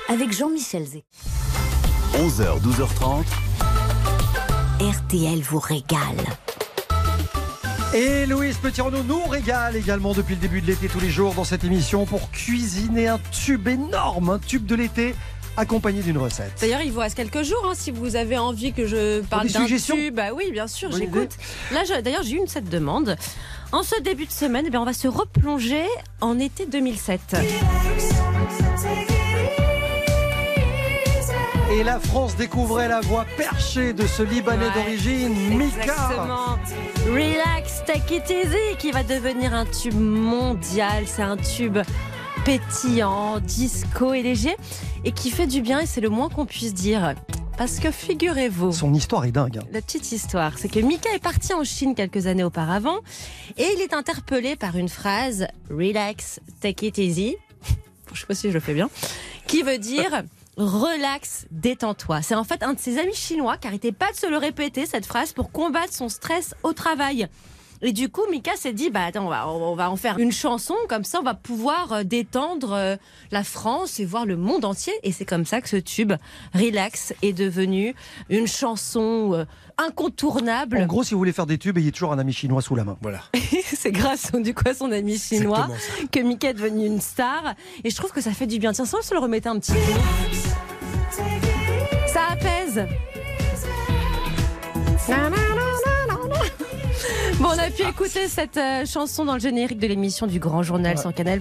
[0.08, 1.04] Avec Jean-Michel Zé.
[2.14, 3.24] 11h, 12h30.
[4.80, 6.00] RTL vous régale.
[7.94, 11.44] Et Louise Petit-Renaud nous régale également depuis le début de l'été tous les jours dans
[11.44, 15.14] cette émission pour cuisiner un tube énorme, un tube de l'été
[15.56, 16.52] accompagné d'une recette.
[16.60, 19.60] D'ailleurs, il vous reste quelques jours hein, si vous avez envie que je parle d'un
[19.60, 20.14] suggestions tube.
[20.14, 21.30] Bah oui, bien sûr, j'écoute.
[21.72, 23.16] Là, d'ailleurs, j'ai eu une cette demande.
[23.70, 25.84] En ce début de semaine, eh bien, on va se replonger
[26.20, 27.36] en été 2007.
[31.72, 35.82] Et la France découvrait la voix perchée de ce Libanais Ouais, d'origine, Mika.
[35.82, 36.58] Exactement.
[37.06, 41.04] Relax, take it easy, qui va devenir un tube mondial.
[41.06, 41.78] C'est un tube
[42.44, 44.56] pétillant, disco et léger,
[45.04, 47.14] et qui fait du bien, et c'est le moins qu'on puisse dire.
[47.56, 49.58] Parce que figurez-vous, Son histoire est dingue.
[49.58, 49.66] hein.
[49.72, 52.98] la petite histoire, c'est que Mika est parti en Chine quelques années auparavant,
[53.58, 57.36] et il est interpellé par une phrase Relax, take it easy.
[58.12, 58.88] Je sais pas si je le fais bien.
[59.46, 60.22] Qui veut dire
[60.60, 62.22] relax, détends-toi.
[62.22, 64.86] C'est en fait un de ses amis chinois qui arrêtait pas de se le répéter,
[64.86, 67.28] cette phrase, pour combattre son stress au travail.
[67.82, 70.32] Et du coup, Mika s'est dit, bah attends, on va, on va en faire une
[70.32, 72.96] chanson, comme ça on va pouvoir euh, détendre euh,
[73.30, 74.92] la France et voir le monde entier.
[75.02, 76.12] Et c'est comme ça que ce tube,
[76.54, 77.94] Relax, est devenu
[78.28, 79.44] une chanson euh,
[79.78, 80.86] En incontournable.
[80.86, 82.98] gros, si vous voulez faire des tubes, ayez toujours un ami chinois sous la main.
[83.00, 83.22] Voilà.
[83.64, 85.68] c'est grâce du coup à son ami chinois
[86.12, 87.54] que Mika est devenu une star.
[87.84, 88.72] Et je trouve que ça fait du bien.
[88.72, 89.78] Tiens, sans se le remettre un petit peu.
[92.12, 92.86] Ça apaise.
[97.40, 100.62] Bon, on a pu écouter cette euh, chanson dans le générique de l'émission du Grand
[100.62, 101.40] Journal sans Canal+.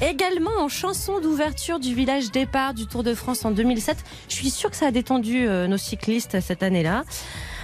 [0.00, 3.98] Également en chanson d'ouverture du village départ du Tour de France en 2007.
[4.30, 7.04] Je suis sûre que ça a détendu euh, nos cyclistes cette année-là.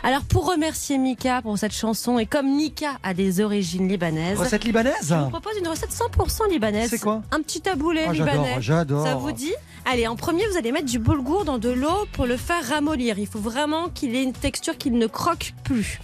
[0.02, 4.64] Alors pour remercier Mika pour cette chanson et comme Mika a des origines libanaises, Recette
[4.64, 6.90] libanaise je vous propose une recette 100% libanaise.
[6.90, 8.56] C'est quoi Un petit taboulé Ah, libanais.
[8.61, 9.06] J'adore, j'adore.
[9.06, 9.54] Ça vous dit?
[9.90, 13.18] Allez, en premier, vous allez mettre du boulgour dans de l'eau pour le faire ramollir.
[13.18, 15.98] Il faut vraiment qu'il ait une texture qu'il ne croque plus.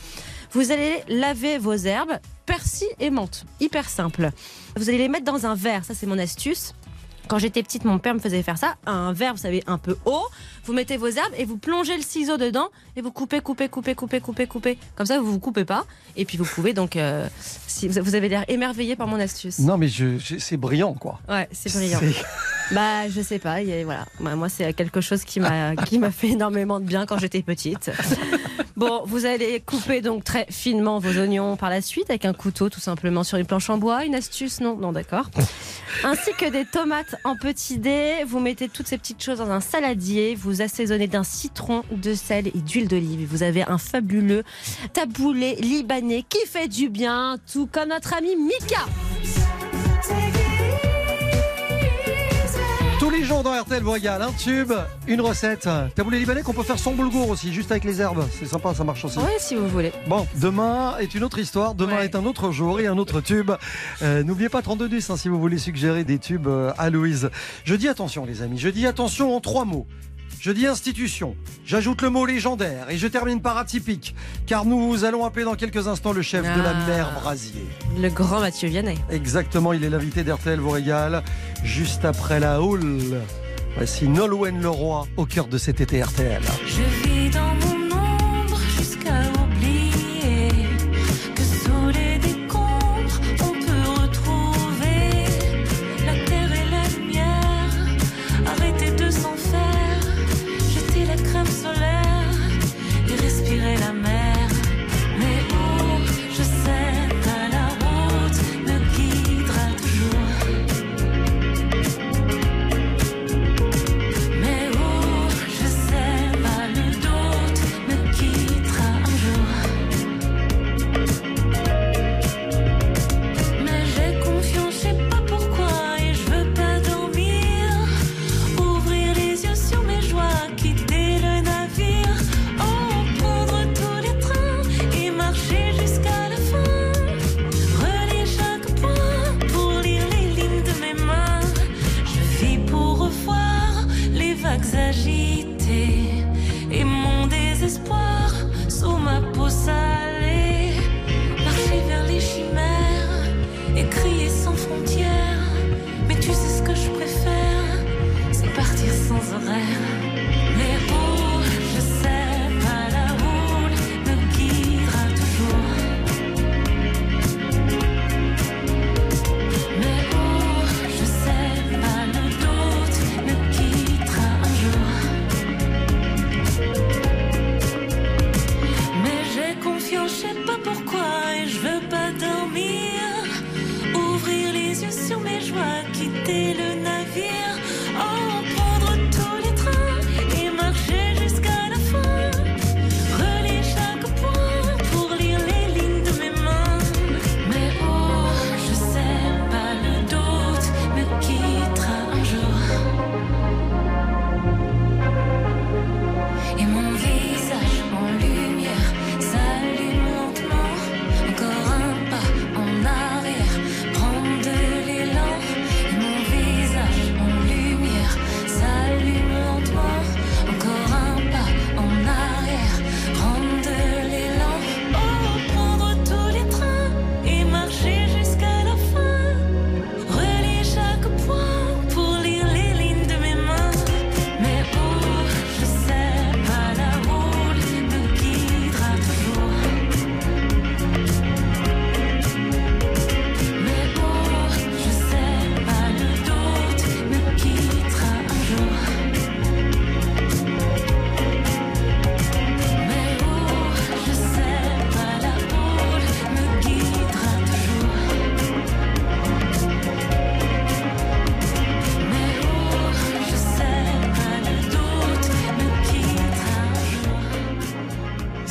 [0.55, 3.45] Vous allez laver vos herbes, persil et menthe.
[3.61, 4.31] Hyper simple.
[4.77, 5.85] Vous allez les mettre dans un verre.
[5.85, 6.75] Ça, c'est mon astuce.
[7.27, 8.75] Quand j'étais petite, mon père me faisait faire ça.
[8.85, 10.27] Un verre, vous savez, un peu haut.
[10.67, 13.95] Vous mettez vos herbes et vous plongez le ciseau dedans et vous coupez, coupez, coupez,
[13.95, 14.79] coupez, coupez, coupez.
[14.95, 15.87] Comme ça, vous vous coupez pas.
[16.17, 17.27] Et puis vous pouvez donc, euh,
[17.67, 19.59] si vous avez l'air émerveillé par mon astuce.
[19.61, 21.19] Non, mais je, je- c'est brillant, quoi.
[21.29, 22.01] Ouais, c'est brillant.
[22.73, 23.61] Bah, je sais pas.
[23.61, 24.07] y a- voilà.
[24.21, 27.43] Bah, moi, c'est quelque chose qui m'a qui m'a fait énormément de bien quand j'étais
[27.43, 27.90] petite.
[28.76, 32.68] Bon, vous allez couper donc très finement vos oignons par la suite avec un couteau,
[32.68, 34.04] tout simplement sur une planche en bois.
[34.04, 35.30] Une astuce, non, non, d'accord.
[36.04, 38.24] Ainsi que des tomates en petits dés.
[38.26, 40.34] Vous mettez toutes ces petites choses dans un saladier.
[40.34, 43.28] Vous assaisonnez d'un citron, de sel et d'huile d'olive.
[43.30, 44.42] Vous avez un fabuleux
[44.92, 48.87] taboulé libanais qui fait du bien, tout comme notre ami Mika.
[53.05, 54.73] Tous les jours dans RTL vous régale, un tube,
[55.07, 55.69] une recette.
[55.95, 58.25] Taboulé libanais qu'on peut faire sans boulgour aussi, juste avec les herbes.
[58.40, 59.19] C'est sympa, ça marche aussi.
[59.19, 59.93] Ouais, si vous voulez.
[60.07, 62.07] Bon, demain est une autre histoire, demain Ouais.
[62.07, 63.51] est un autre jour et un autre tube.
[64.01, 67.29] Euh, N'oubliez pas 32 10 hein, si vous voulez suggérer des tubes euh, à Louise.
[67.64, 69.87] Je dis attention les amis, je dis attention en trois mots.
[70.40, 74.14] Je dis institution, j'ajoute le mot légendaire et je termine par atypique,
[74.47, 76.87] car nous allons appeler dans quelques instants le chef de la Ah.
[76.87, 77.64] mer Brasier.
[77.99, 78.99] Le grand Mathieu Vianney.
[79.11, 81.23] Exactement, il est l'invité d'RTL vous régale,
[81.64, 83.20] juste après la houle.
[83.77, 86.42] Voici Nolwenn Leroy au cœur de cet été RTL.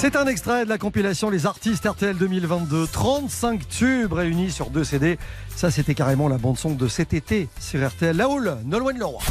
[0.04, 2.88] C'est un extrait de la compilation Les Artistes RTL 2022.
[2.88, 5.18] 35 tubes réunis sur deux CD.
[5.56, 8.13] Ça, c'était carrément la bande-son de cet été sur RTL.
[8.13, 9.22] La Houle, Nolwenn Leroy.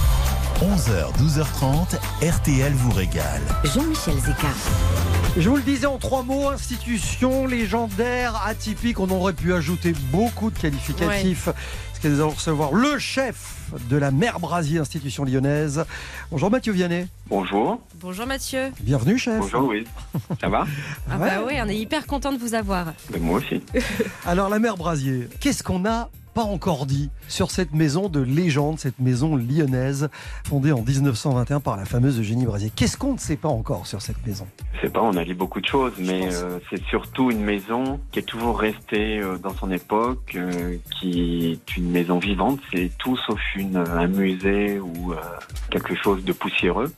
[0.62, 3.42] 11h, 12h30, RTL vous régale.
[3.64, 4.48] Jean-Michel Zeka.
[5.36, 8.98] Je vous le disais en trois mots, institution légendaire, atypique.
[8.98, 11.50] On aurait pu ajouter beaucoup de qualificatifs.
[12.02, 15.84] Que nous allons recevoir le chef de la mer Brasier, institution lyonnaise.
[16.32, 17.06] Bonjour Mathieu Vianney.
[17.28, 17.80] Bonjour.
[18.00, 18.72] Bonjour Mathieu.
[18.80, 19.38] Bienvenue chef.
[19.38, 19.86] Bonjour Louise.
[20.40, 20.66] Ça va?
[21.08, 22.92] Ah bah oui, on est hyper content de vous avoir.
[23.20, 23.62] Moi aussi.
[24.26, 28.78] Alors la mer Brasier, qu'est-ce qu'on n'a pas encore dit sur cette maison de légende,
[28.78, 30.08] cette maison lyonnaise
[30.46, 34.00] fondée en 1921 par la fameuse Eugénie Brasier Qu'est-ce qu'on ne sait pas encore sur
[34.02, 34.46] cette maison?
[34.74, 38.00] Je sais pas, on a dit beaucoup de choses, mais euh, c'est surtout une maison
[38.10, 42.60] qui est toujours restée euh, dans son époque, euh, qui est une maison vivante.
[42.72, 45.14] C'est tout sauf une, un musée ou
[45.70, 46.92] quelque chose de poussiéreux.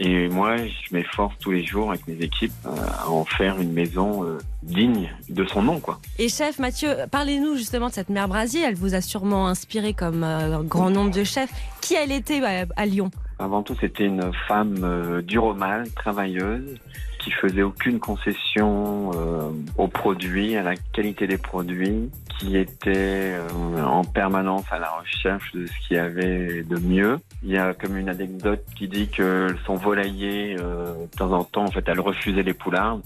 [0.00, 3.72] Et moi, je m'efforce tous les jours avec mes équipes euh, à en faire une
[3.72, 5.98] maison euh, digne de son nom, quoi.
[6.20, 8.62] Et chef Mathieu, parlez-nous justement de cette mère Brasier.
[8.62, 11.50] Elle vous a sûrement inspiré comme euh, un grand nombre de chefs.
[11.80, 13.10] Qui elle était à, à Lyon?
[13.40, 16.76] Avant tout, c'était une femme euh, dure au mal, travailleuse,
[17.18, 23.82] qui faisait aucune concession euh, aux produits, à la qualité des produits, qui était euh,
[23.84, 27.18] en permanence à la recherche de ce qu'il y avait de mieux.
[27.42, 31.44] Il y a comme une anecdote qui dit que son volailler, euh, de temps en
[31.44, 33.02] temps, en fait, elle refusait les poulardes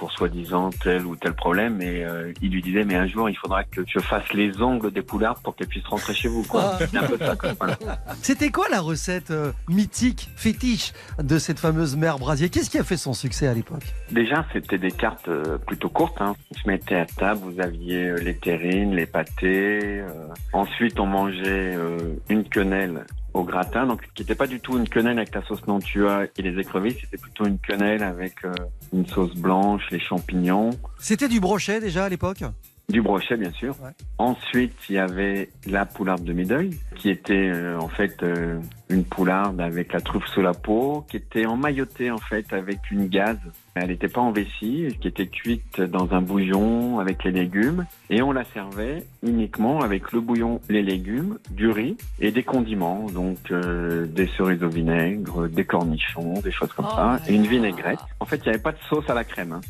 [0.00, 3.36] pour soi-disant tel ou tel problème et euh, il lui disait mais un jour il
[3.36, 6.78] faudra que je fasse les ongles des poulardes pour qu'elles puissent rentrer chez vous quoi.
[6.78, 7.50] C'est un peu ça, quoi.
[7.60, 7.76] Voilà.
[8.22, 12.48] C'était quoi la recette euh, mythique, fétiche de cette fameuse mère Brasier?
[12.48, 13.82] Qu'est-ce qui a fait son succès à l'époque?
[14.10, 16.16] Déjà, c'était des cartes euh, plutôt courtes.
[16.20, 16.34] Hein.
[16.50, 20.00] On se mettait à table, vous aviez euh, les terrines, les pâtés.
[20.00, 20.06] euh.
[20.54, 21.98] Ensuite, on mangeait euh,
[22.30, 25.66] une quenelle au gratin, donc qui n'était pas du tout une quenelle avec la sauce
[25.66, 28.52] Nantua et les écrevisses, c'était plutôt une quenelle avec euh,
[28.92, 32.42] une sauce blanche, les champignons, C'était du brochet déjà à l'époque?
[32.90, 33.74] Du brochet bien sûr.
[33.82, 33.90] Ouais.
[34.18, 39.04] Ensuite, il y avait la poularde de mi-deuil, qui était euh, en fait euh, une
[39.04, 43.38] poularde avec la truffe sous la peau, qui était emmaillotée en fait avec une gaze.
[43.74, 48.20] Elle n'était pas en vessie, qui était cuite dans un bouillon avec les légumes, et
[48.20, 53.38] on la servait uniquement avec le bouillon, les légumes, du riz et des condiments, donc
[53.52, 58.00] euh, des cerises au vinaigre, des cornichons, des choses comme Oh ça, et une vinaigrette.
[58.18, 59.52] En fait, il n'y avait pas de sauce à la crème.
[59.52, 59.60] hein.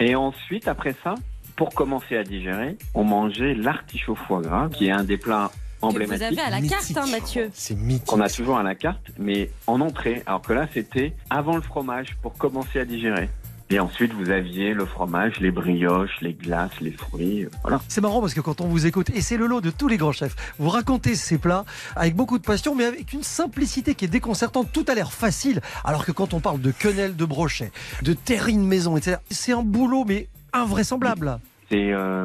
[0.00, 1.14] Et ensuite, après ça,
[1.60, 5.80] pour commencer à digérer, on mangeait l'artichaut foie gras, qui est un des plats Que
[5.82, 7.50] vous emblématiques avez à la carte, hein, Mathieu.
[7.52, 8.06] C'est mythique.
[8.06, 10.22] qu'on a toujours à la carte, mais en entrée.
[10.24, 13.28] Alors que là, c'était avant le fromage pour commencer à digérer.
[13.68, 17.46] Et ensuite, vous aviez le fromage, les brioches, les glaces, les fruits.
[17.60, 17.82] Voilà.
[17.88, 19.98] C'est marrant parce que quand on vous écoute, et c'est le lot de tous les
[19.98, 24.06] grands chefs, vous racontez ces plats avec beaucoup de passion, mais avec une simplicité qui
[24.06, 24.72] est déconcertante.
[24.72, 27.70] Tout a l'air facile, alors que quand on parle de quenelle de brochet,
[28.00, 31.38] de terrine maison, etc., c'est un boulot, mais invraisemblable.
[31.70, 32.24] C'est, euh,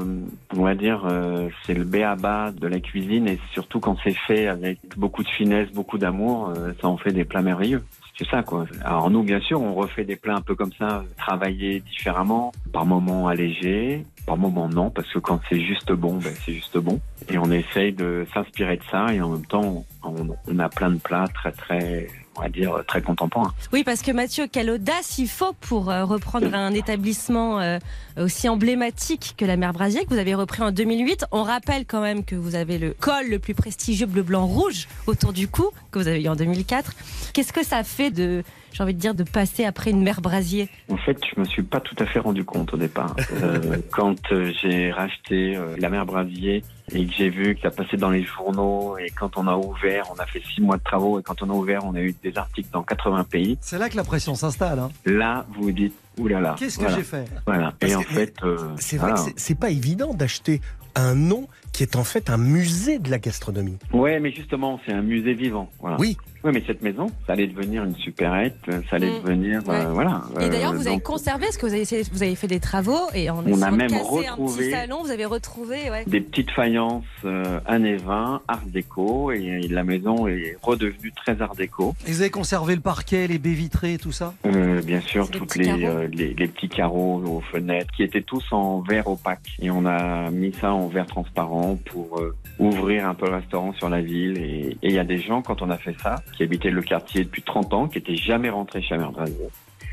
[0.56, 4.48] on va dire, euh, c'est le béaba de la cuisine et surtout quand c'est fait
[4.48, 7.84] avec beaucoup de finesse, beaucoup d'amour, euh, ça en fait des plats merveilleux.
[8.18, 8.66] C'est ça, quoi.
[8.84, 12.88] Alors nous, bien sûr, on refait des plats un peu comme ça, travaillés différemment, par
[12.88, 17.00] moments allégés, par moments non, parce que quand c'est juste bon, ben, c'est juste bon.
[17.30, 20.90] Et on essaye de s'inspirer de ça et en même temps, on, on a plein
[20.90, 23.54] de plats très, très, on va dire, très contemporains.
[23.72, 27.80] Oui, parce que Mathieu, quelle audace il faut pour euh, reprendre un établissement euh,
[28.18, 31.26] aussi emblématique que la Mère Brasier, que vous avez repris en 2008.
[31.32, 34.88] On rappelle quand même que vous avez le col le plus prestigieux bleu, blanc, rouge
[35.08, 36.94] autour du cou, que vous avez eu en 2004.
[37.34, 38.44] Qu'est-ce que ça fait de,
[38.76, 41.64] j'ai envie de dire, de passer après une Mère Brasier En fait, je me suis
[41.64, 43.16] pas tout à fait rendu compte au départ.
[43.44, 47.70] Euh, quand euh, j'ai racheté euh, la mer Brasier et que j'ai vu que ça
[47.70, 50.84] passait dans les journaux et quand on a ouvert, on a fait six mois de
[50.84, 53.58] travaux et quand on a ouvert, on a eu des articles dans 80 pays.
[53.62, 54.80] C'est là que la pression s'installe.
[54.80, 54.90] hein.
[55.06, 56.56] Là, vous vous dites, oulala.
[56.58, 57.74] Qu'est-ce que voilà, j'ai fait Voilà.
[57.80, 59.24] Parce Et en que- fait, euh, C'est vrai voilà.
[59.26, 60.62] que c'est- c'est pas évident d'acheter
[60.96, 63.78] un nom qui est en fait un musée de la gastronomie.
[63.92, 65.70] Ouais, mais justement, c'est un musée vivant.
[65.82, 65.98] Voilà.
[66.00, 66.16] Oui.
[66.46, 69.24] Oui, mais cette maison, ça allait devenir une supérette, ça allait Mm.
[69.24, 70.22] devenir, euh, voilà.
[70.40, 72.60] Et d'ailleurs, Euh, vous avez conservé, parce que vous avez, essayé- vous avez fait des
[72.60, 75.90] travaux et en On a de même casser un petit retrouvé- salon, vous avez retrouvé,
[75.90, 76.04] ouais.
[76.06, 81.56] des petites faïences euh, années 20, art déco, et la maison est redevenue très art
[81.56, 81.96] déco.
[82.08, 84.36] Et Vous avez conservé le parquet, les baies vitrées, tout ça?
[84.46, 88.82] Euh, bien sûr, toutes les, euh, les, petits carreaux aux fenêtres qui étaient tous en
[88.82, 89.58] verre opaque.
[89.62, 93.74] Et on a mis ça en verre transparent pour euh, ouvrir un peu le restaurant
[93.74, 94.38] sur la ville.
[94.38, 97.24] Et il y a des gens, quand on a fait ça, qui habitaient le quartier
[97.24, 99.48] depuis 30 ans, qui étaient jamais rentrés chez Mère Brasier.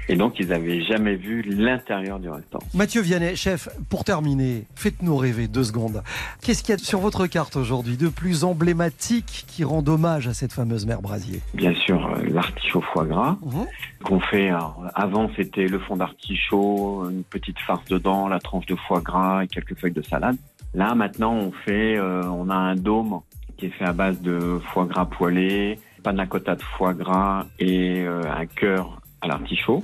[0.09, 2.67] Et donc, ils avaient jamais vu l'intérieur du restaurant.
[2.75, 6.03] Mathieu Vianney, chef, pour terminer, faites-nous rêver deux secondes.
[6.43, 10.35] Qu'est-ce qu'il y a sur votre carte aujourd'hui de plus emblématique qui rend hommage à
[10.35, 11.41] cette fameuse mère Brasier?
[11.55, 13.37] Bien sûr, euh, l'artichaut foie gras.
[13.45, 13.67] Mhm.
[14.05, 14.49] qu'on fait.
[14.49, 19.45] alors, avant, c'était le fond d'artichaut, une petite farce dedans, la tranche de foie gras
[19.45, 20.37] et quelques feuilles de salade.
[20.75, 23.21] Là, maintenant, on fait, euh, on a un dôme
[23.57, 28.01] qui est fait à base de foie gras poêlé, panna cotta de foie gras et
[28.01, 29.83] euh, un cœur à l'artichaut.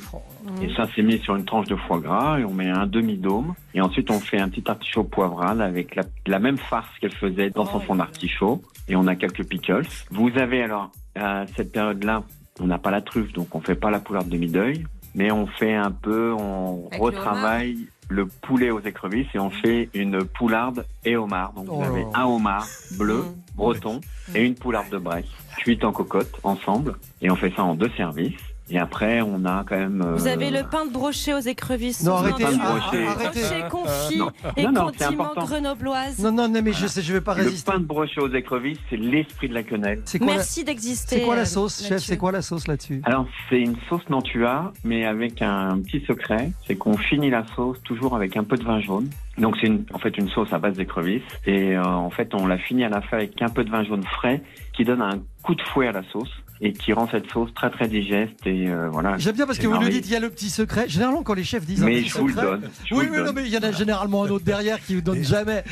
[0.62, 3.54] Et ça, c'est mis sur une tranche de foie gras et on met un demi-dôme.
[3.74, 7.50] Et ensuite, on fait un petit artichaut poivrade avec la, la même farce qu'elle faisait
[7.50, 8.62] dans son fond d'artichaut.
[8.88, 9.86] Et on a quelques pickles.
[10.10, 12.24] Vous avez alors, à cette période-là,
[12.60, 14.84] on n'a pas la truffe, donc on fait pas la poularde de mi-deuil.
[15.14, 19.88] Mais on fait un peu, on Avec retravaille le, poulet aux écrevisses et on fait
[19.94, 21.52] une poularde et homard.
[21.52, 21.82] Donc vous Oh.
[21.84, 22.66] avez un homard
[22.98, 23.56] bleu, Mm.
[23.56, 24.00] breton,
[24.34, 25.26] et une poularde de Bresse,
[25.58, 26.96] cuite en cocotte ensemble.
[27.22, 28.34] Et on fait ça en deux services.
[28.70, 30.02] Et après, on a quand même.
[30.16, 32.02] Vous euh, avez le pain de brochet aux écrevisses.
[32.04, 33.06] Non, arrêtez, pain de brochet.
[33.06, 33.40] arrêtez.
[33.40, 34.30] Brochet confit non.
[34.56, 34.90] et Non,
[35.36, 36.18] grenobloises.
[36.18, 37.72] Non, non, non, mais je sais, je vais pas Le résister.
[37.72, 40.02] pain de brochet aux écrevisses, c'est l'esprit de la quenelle.
[40.04, 40.34] C'est quoi, la...
[40.34, 41.16] Merci d'exister.
[41.16, 42.02] c'est quoi la euh, sauce, chef?
[42.02, 43.00] C'est quoi la sauce là-dessus?
[43.04, 47.80] Alors, c'est une sauce Nantua, mais avec un petit secret, c'est qu'on finit la sauce
[47.84, 49.08] toujours avec un peu de vin jaune.
[49.38, 51.22] Donc, c'est une- en fait une sauce à base d'écrevisses.
[51.46, 53.84] Et euh, en fait, on la finit à la fin avec un peu de vin
[53.84, 57.30] jaune frais qui donne un coup de fouet à la sauce et qui rend cette
[57.30, 58.34] sauce très très digeste.
[58.46, 59.16] Et euh, voilà.
[59.18, 60.88] J'aime bien parce que vous nous dites il y a le petit secret.
[60.88, 62.46] Généralement, quand les chefs disent un Mais petit je vous le secret.
[62.46, 62.70] donne.
[62.84, 63.26] je vous Oui, le oui, donne.
[63.26, 65.62] non, mais il y en a généralement un autre derrière qui vous donne jamais.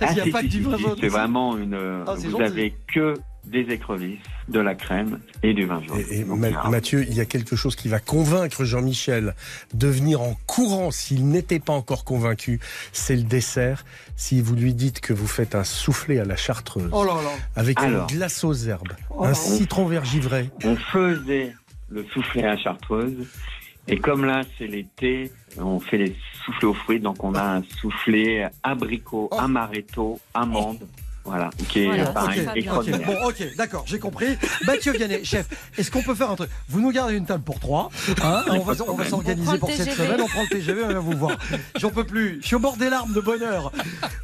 [0.00, 0.96] Ah, il n'y a pas que du jaune.
[1.00, 1.74] C'est vraiment une.
[1.74, 3.14] euh, Ah, vous avez que
[3.46, 4.18] des écrevisses,
[4.48, 6.02] de la crème et du vin jaune.
[6.10, 6.40] Et, Donc,
[6.70, 9.34] Mathieu, il y a quelque chose qui va convaincre Jean-Michel
[9.74, 12.60] de venir en courant s'il n'était pas encore convaincu.
[12.92, 13.84] C'est le dessert.
[14.16, 17.30] Si vous lui dites que vous faites un soufflé à la chartreuse Oh là là.
[17.56, 18.08] avec Alors.
[18.10, 19.24] une glace aux herbes, Oh.
[19.24, 20.50] un citron vert givré.
[20.64, 21.54] on faisait
[21.90, 23.26] le soufflé à chartreuse.
[23.86, 26.16] Et comme là, c'est l'été, on fait les
[26.46, 27.00] soufflés aux fruits.
[27.00, 29.36] Donc, on a un soufflé abricot, Oh.
[29.38, 30.78] amaretto, amande.
[31.24, 32.72] Voilà, qui est Voilà, pareil, c'est très bien.
[32.74, 33.20] Ok, extraordinaire.
[33.22, 34.36] bon, ok, d'accord, j'ai compris.
[34.66, 35.46] Mathieu Vianney, chef,
[35.78, 36.50] est-ce qu'on peut faire un truc?
[36.68, 37.90] Vous nous gardez une table pour trois.
[38.22, 40.04] hein, on va, on va On s'organiser pour cette TGV.
[40.04, 40.20] semaine.
[40.20, 41.36] On prend le TGV, on va vous voir.
[41.80, 42.40] J'en peux plus.
[42.42, 43.72] Je suis au bord des larmes de bonheur.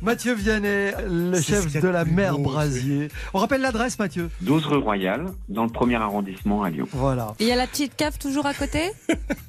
[0.02, 3.08] Mathieu Vianney, le chef de la mer beau, Brasier.
[3.32, 4.28] On rappelle l'adresse, Mathieu?
[4.42, 6.86] 12 rue Royale, dans le premier arrondissement à Lyon.
[6.92, 7.34] Voilà.
[7.40, 8.90] Et Il y a la petite cave toujours à côté?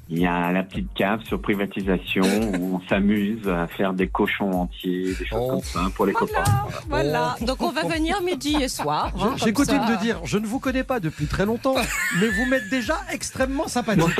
[0.08, 2.22] Il y a la petite cave sur privatisation
[2.58, 5.48] où on s'amuse à faire des cochons entiers, des choses Oh.
[5.52, 6.44] comme ça pour les copains.
[6.88, 7.34] Voilà.
[7.46, 9.12] Donc on va venir midi et soir.
[9.20, 11.74] hein, J'ai coutume de dire, je ne vous connais pas depuis très longtemps,
[12.20, 14.04] mais vous m'êtes déjà extrêmement sympathique.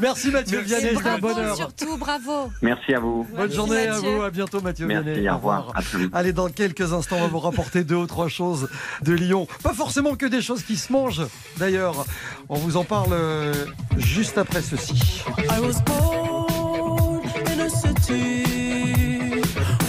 [0.00, 0.74] Merci Mathieu Merci.
[0.80, 1.56] Vianney, c'était un bonheur.
[1.56, 2.50] surtout, bravo.
[2.62, 3.24] Merci à vous.
[3.30, 5.28] Bonne Merci, journée à vous, à bientôt Mathieu Merci, Vianney.
[5.30, 5.72] au revoir.
[5.74, 6.10] À très vite.
[6.14, 8.68] Allez, dans quelques instants, on va vous rapporter deux ou trois choses
[9.02, 9.46] de Lyon.
[9.62, 11.22] Pas forcément que des choses qui se mangent,
[11.58, 12.04] d'ailleurs.
[12.48, 13.52] On vous en parle euh,
[13.96, 15.22] juste après ceci.
[15.38, 19.40] I was born in a city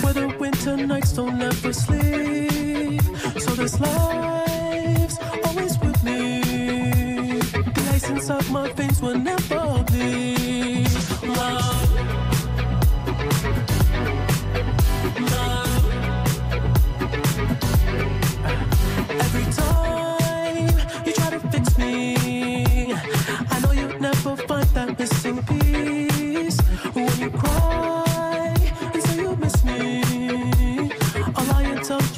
[0.02, 3.02] where the winter nights don't ever sleep.
[3.40, 7.40] So this life's always with me.
[7.42, 10.43] The ice inside my veins will never bleed.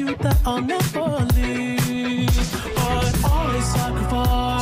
[0.05, 2.27] truth that I'll never leave.
[2.75, 4.54] But always sacrifice.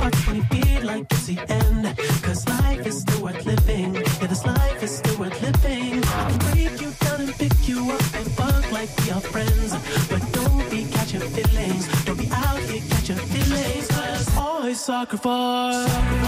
[0.00, 1.84] Parts when you feel like it's the end.
[2.22, 3.94] Cause life is still worth living.
[3.94, 6.02] Yeah, this life is still worth living.
[6.04, 9.70] I can break you down and pick you up and fuck like we are friends.
[10.10, 11.84] But don't be catching feelings.
[12.04, 13.86] Don't be out here catching feelings.
[13.88, 16.19] Cause I sacrifice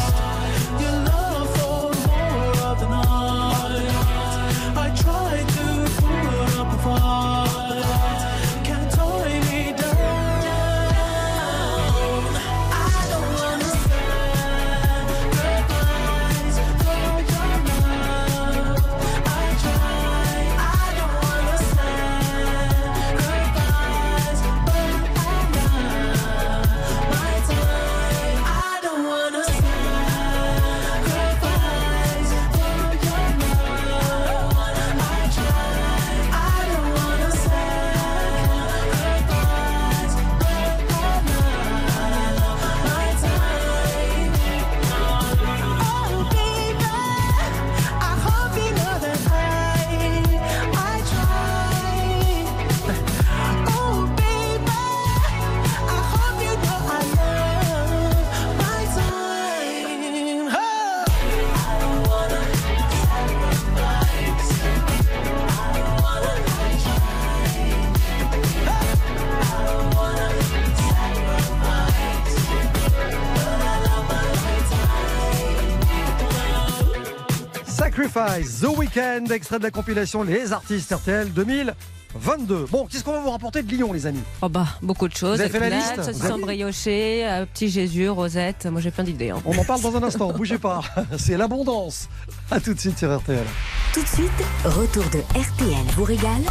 [78.12, 82.66] The Weeknd, extrait de la compilation Les artistes RTL 2022.
[82.70, 84.20] Bon, qu'est-ce qu'on va vous rapporter de Lyon, les amis?
[84.42, 85.36] Oh bah, beaucoup de choses.
[85.36, 86.02] Vous avez fait la liste?
[86.02, 88.66] Saucisson brioché, euh, petit Jésus, Rosette.
[88.66, 89.30] Moi, j'ai plein d'idées.
[89.30, 89.40] hein.
[89.46, 90.82] On en parle dans un instant, bougez pas.
[91.16, 92.10] C'est l'abondance.
[92.50, 93.46] À tout de suite sur RTL.
[93.94, 94.30] Tout de suite,
[94.66, 96.42] retour de RTL vous régale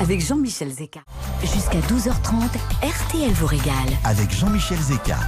[0.00, 1.00] avec Jean-Michel Zeka.
[1.42, 2.48] Jusqu'à 12h30,
[2.82, 3.74] RTL vous régale.
[4.02, 5.18] Avec Jean-Michel Zeka.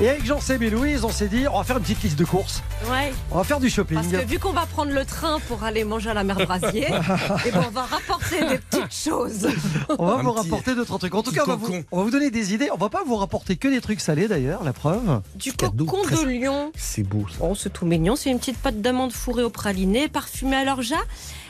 [0.00, 2.24] Et avec Jean-Seb et Louise, on s'est dit, on va faire une petite liste de
[2.24, 2.62] courses.
[2.90, 3.12] Ouais.
[3.30, 3.96] On va faire du shopping.
[3.96, 6.86] Parce que vu qu'on va prendre le train pour aller manger à la mer Brasier,
[7.46, 9.46] et ben on va rapporter des petites choses.
[9.98, 11.14] On va Un vous petit- rapporter deux, trois trucs.
[11.14, 11.84] En tout cas, on va, vous, cocon.
[11.92, 12.70] on va vous donner des idées.
[12.72, 15.20] On va pas vous rapporter que des trucs salés d'ailleurs, la preuve.
[15.34, 16.72] Du cocon de lion.
[16.76, 17.26] C'est beau.
[17.28, 17.36] ça.
[17.42, 18.16] Oh, c'est tout mignon.
[18.16, 20.96] C'est une petite pâte d'amande fourrée au praliné, parfumée à l'orgeat.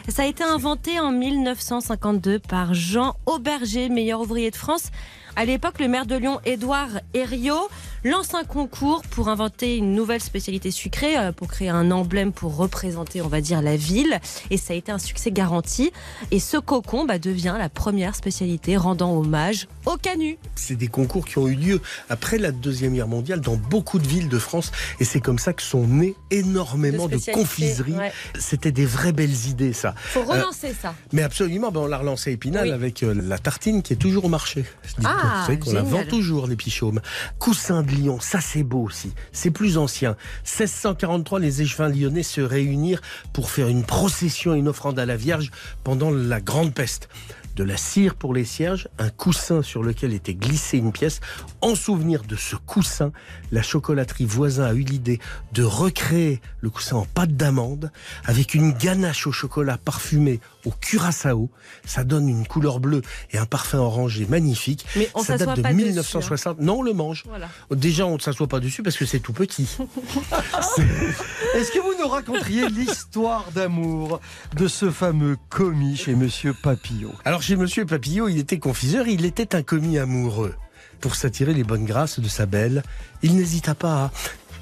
[0.08, 4.90] Ça a été inventé en 1952 par Jean Auberger, meilleur ouvrier de France.
[5.36, 7.68] À l'époque, le maire de Lyon, Édouard Herriot,
[8.04, 12.56] lance un concours pour inventer une nouvelle spécialité sucrée, euh, pour créer un emblème pour
[12.56, 14.20] représenter, on va dire, la ville.
[14.50, 15.92] Et ça a été un succès garanti.
[16.30, 20.38] Et ce cocon bah, devient la première spécialité rendant hommage au canut.
[20.54, 24.06] C'est des concours qui ont eu lieu après la Deuxième Guerre mondiale dans beaucoup de
[24.06, 24.72] villes de France.
[25.00, 27.92] Et c'est comme ça que sont nées énormément de, confiseries.
[27.92, 28.12] ouais.
[28.38, 29.94] C'était des vraies belles idées, ça.
[29.96, 30.94] Faut relancer ça.
[31.12, 32.72] Mais absolument, ben on l'a relancé à Épinal Oui.
[32.72, 34.64] avec euh, la tartine qui est toujours au marché.
[35.04, 37.00] Ah, qu'on la vend toujours, les pichaumes.
[37.38, 39.12] Coussin Lyon, ça c'est beau aussi.
[39.32, 40.16] C'est plus ancien.
[40.44, 45.16] 1643, les échevins lyonnais se réunirent pour faire une procession et une offrande à la
[45.16, 45.50] Vierge
[45.84, 47.08] pendant la Grande Peste.
[47.56, 51.20] De la cire pour les cierges, un coussin sur lequel était glissée une pièce.
[51.60, 53.12] En souvenir de ce coussin,
[53.50, 55.18] la chocolaterie voisin a eu l'idée
[55.52, 57.90] de recréer le coussin en pâte d'amande
[58.24, 61.50] avec une ganache au chocolat parfumé au curaçao.
[61.84, 63.02] Ça donne une couleur bleue
[63.32, 64.86] et un parfum orangé magnifique.
[64.96, 65.88] Mais on Ça date de pas dessus, hein.
[65.88, 66.60] 1960.
[66.60, 67.24] Non, on le mange.
[67.28, 67.48] Voilà.
[67.70, 69.68] Déjà, on ne s'assoit pas dessus parce que c'est tout petit.
[71.54, 74.20] Est-ce que vous nous raconteriez l'histoire d'amour
[74.56, 77.12] de ce fameux commis chez Monsieur Papillot?
[77.24, 80.54] Alors chez Monsieur Papillot, il était confiseur, il était un commis amoureux.
[81.00, 82.82] Pour s'attirer les bonnes grâces de sa belle,
[83.22, 84.10] il n'hésita pas à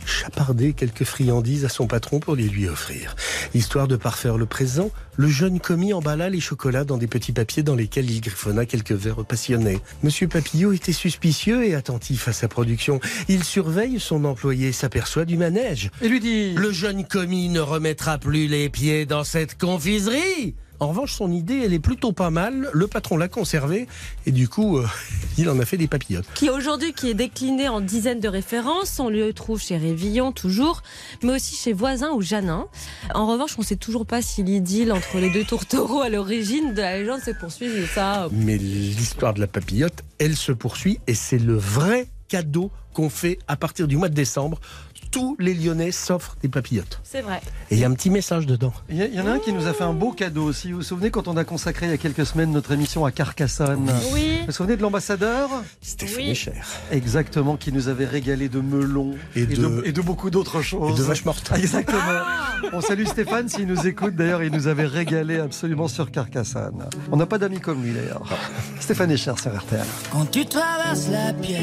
[0.09, 3.15] chaparder quelques friandises à son patron pour les lui offrir.
[3.55, 7.63] Histoire de parfaire le présent, le jeune commis emballa les chocolats dans des petits papiers
[7.63, 9.81] dans lesquels il griffonna quelques vers passionnés.
[10.03, 13.01] Monsieur Papillot était suspicieux et attentif à sa production.
[13.29, 15.91] Il surveille son employé, s'aperçoit du manège.
[16.03, 20.55] Et lui dit Le jeune commis ne remettra plus les pieds dans cette confiserie.
[20.81, 22.71] En revanche, son idée, elle est plutôt pas mal.
[22.73, 23.89] Le patron l'a conservée
[24.27, 24.87] et du coup, euh,
[25.39, 26.27] il en a fait des papillotes.
[26.35, 29.01] qui aujourd'hui qui est décliné en dizaines de références.
[29.01, 30.83] On le trouve chez Révillon toujours,
[31.23, 32.67] mais aussi chez Voisin ou Janin.
[33.15, 36.75] En revanche, on ne sait toujours pas si l'idylle entre les deux tourtereaux à l'origine
[36.75, 37.87] de la légende s'est poursuivie.
[37.87, 43.11] Ça, Mais l'histoire de la papillote, elle se poursuit et c'est le vrai cadeau qu'on
[43.11, 44.61] fait à partir du mois de décembre.
[45.11, 47.01] Tous les Lyonnais s'offrent des papillotes.
[47.03, 47.41] c'est vrai.
[47.71, 48.73] Et il y a un petit message dedans.
[48.91, 50.71] Il y, en a un qui nous a fait un beau cadeau aussi.
[50.71, 53.11] Vous vous souvenez quand on a consacré il y a quelques semaines notre émission à
[53.11, 54.39] Carcassonne Oui.
[54.41, 55.49] Vous vous souvenez de l'ambassadeur
[55.81, 56.35] Stéphanie Oui.
[56.35, 56.67] Cher.
[56.91, 60.99] Exactement, qui nous avait régalé de melons Et de- et de beaucoup d'autres Et choses.
[60.99, 61.49] de vaches mortes.
[61.53, 62.01] Ah, Exactement.
[62.73, 64.15] On salue Stéphane s'il nous écoute.
[64.15, 66.85] D'ailleurs, il nous avait régalé absolument sur Carcassonne.
[67.11, 68.23] On n'a pas d'amis comme lui d'ailleurs.
[68.81, 69.85] Stéphane Echer sur RTL.
[70.13, 71.63] Quand tu traverses la pièce,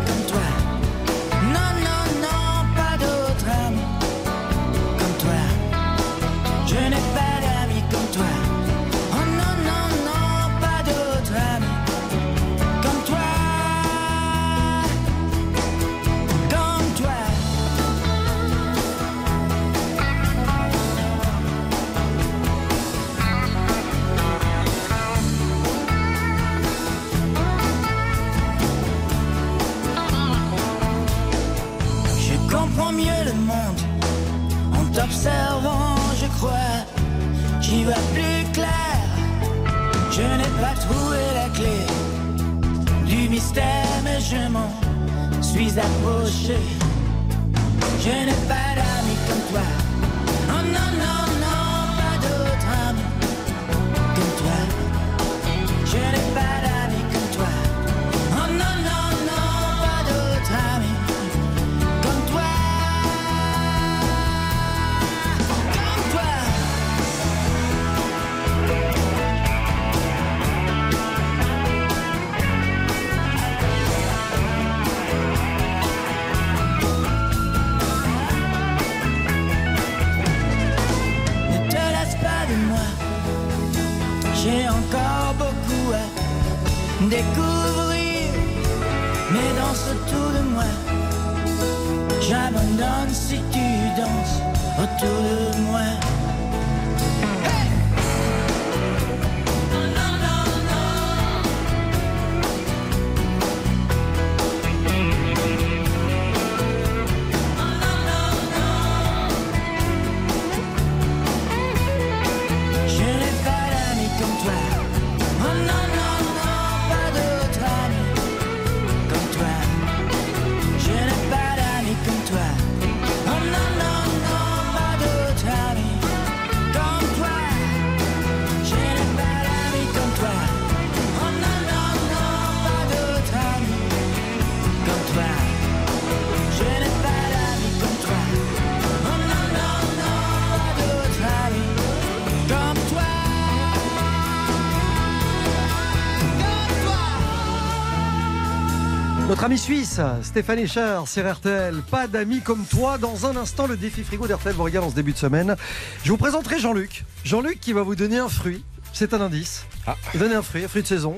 [149.41, 151.81] Notre ami suisse, Stéphane Echer, sur RTL.
[151.89, 152.99] Pas d'amis comme toi.
[152.99, 155.55] Dans un instant, le défi frigo d'RTL vous regarde en ce début de semaine.
[156.03, 157.05] Je vous présenterai Jean-Luc.
[157.23, 158.63] Jean-Luc qui va vous donner un fruit.
[158.93, 159.65] C'est un indice.
[160.13, 161.15] Il donne un fruit, un fruit de saison,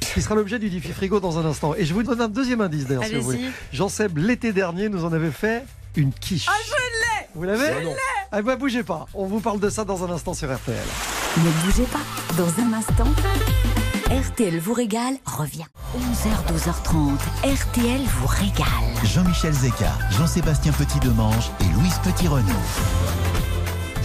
[0.00, 1.74] qui sera l'objet du défi frigo dans un instant.
[1.74, 3.50] Et je vous donne un deuxième indice d'ailleurs, si vous voulez.
[3.74, 5.62] Jean Seb, l'été dernier, nous en avait fait
[5.96, 6.46] une quiche.
[6.48, 7.96] Ah, je l'ai Vous l'avez Je l'ai
[8.32, 9.04] Ah bah bougez pas.
[9.12, 10.78] On vous parle de ça dans un instant sur RTL.
[11.36, 12.00] Ne bougez pas.
[12.38, 13.12] Dans un instant,
[14.10, 15.64] RTL vous régale revient.
[15.96, 17.18] 11h, 12h30.
[17.42, 18.66] RTL vous régale.
[19.02, 23.25] Jean-Michel Zeka, Jean-Sébastien Petit-Demange et Louise Petit-Renaud.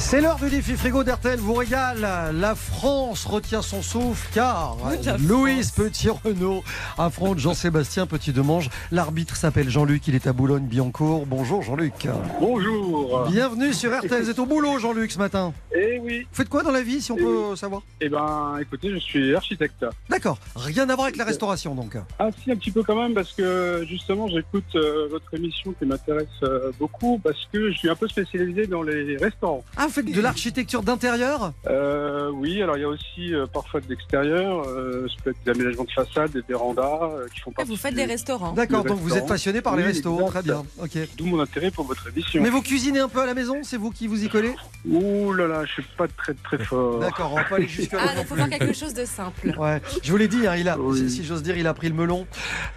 [0.02, 2.02] C'est l'heure du défi frigo d'RTL vous régale.
[2.34, 4.76] La France retient son souffle car
[5.20, 6.64] Louise Petit-Renaud
[6.98, 8.70] affronte Jean-Sébastien Petit-Demange.
[8.92, 11.28] L'arbitre s'appelle Jean-Luc, il est à Boulogne-Billancourt.
[11.28, 12.08] Bonjour Jean-Luc.
[12.42, 13.28] Bonjour.
[13.30, 14.24] Bienvenue sur RTL.
[14.24, 15.54] Vous êtes au boulot Jean-Luc ce matin.
[15.74, 16.22] Eh oui.
[16.30, 17.84] Vous faites quoi dans la vie si on peut savoir?
[18.02, 19.86] Eh ben, écoutez, je suis architecte.
[20.10, 20.40] D'accord.
[20.56, 21.96] Rien à voir avec la restauration donc.
[22.20, 25.86] Ah si, un petit peu quand même, parce que justement, j'écoute euh, votre émission qui
[25.86, 29.64] m'intéresse euh, beaucoup, parce que je suis un peu spécialisé dans les restaurants.
[29.78, 33.82] Ah, vous faites de l'architecture d'intérieur Euh, oui, alors il y a aussi euh, parfois
[33.82, 37.52] de l'extérieur, euh, ça peut être des aménagements de façade, des vérandas euh, qui font
[37.52, 37.70] partie.
[37.70, 38.54] Vous faites des restaurants.
[38.54, 39.28] D'accord, donc vous êtes restaurant.
[39.30, 40.22] passionné par les Oui, restos.
[40.28, 40.64] Très bien.
[40.82, 40.98] Ok.
[41.18, 42.42] D'où mon intérêt pour votre émission.
[42.42, 44.56] Mais vous cuisinez un peu à la maison C'est vous qui vous y collez
[44.90, 47.00] Ouh là là, je suis pas très très fort.
[47.00, 48.00] D'accord, on va pas aller jusque là.
[48.10, 49.54] Ah, donc faut faire quelque chose de simple.
[49.62, 51.08] Ouais, je vous l'ai dit, hein, il a, Oui.
[51.10, 52.26] si, j'ose dire, il a pris le melon.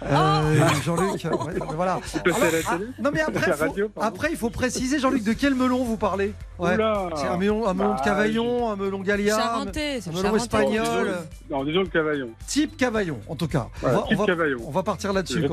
[0.03, 0.73] Euh, Oh.
[0.83, 1.99] Jean-Luc, ouais, voilà.
[2.25, 2.33] La
[2.67, 5.83] ah, non mais après, La faut, radio, après, il faut préciser, Jean-Luc, de quel melon
[5.83, 6.33] vous parlez?
[6.59, 6.75] Ouais.
[6.75, 7.04] Oula.
[7.15, 11.07] C'est un melon, un melon de Bah, Cavaillon, un melon Gallia, Charentais, un melon espagnol,
[11.49, 12.29] Non, disons le cavaillon.
[12.47, 13.67] type Cavaillon, en tout cas.
[13.81, 14.57] Voilà, on, va, type on va- cavaillon.
[14.67, 15.45] on va partir là-dessus.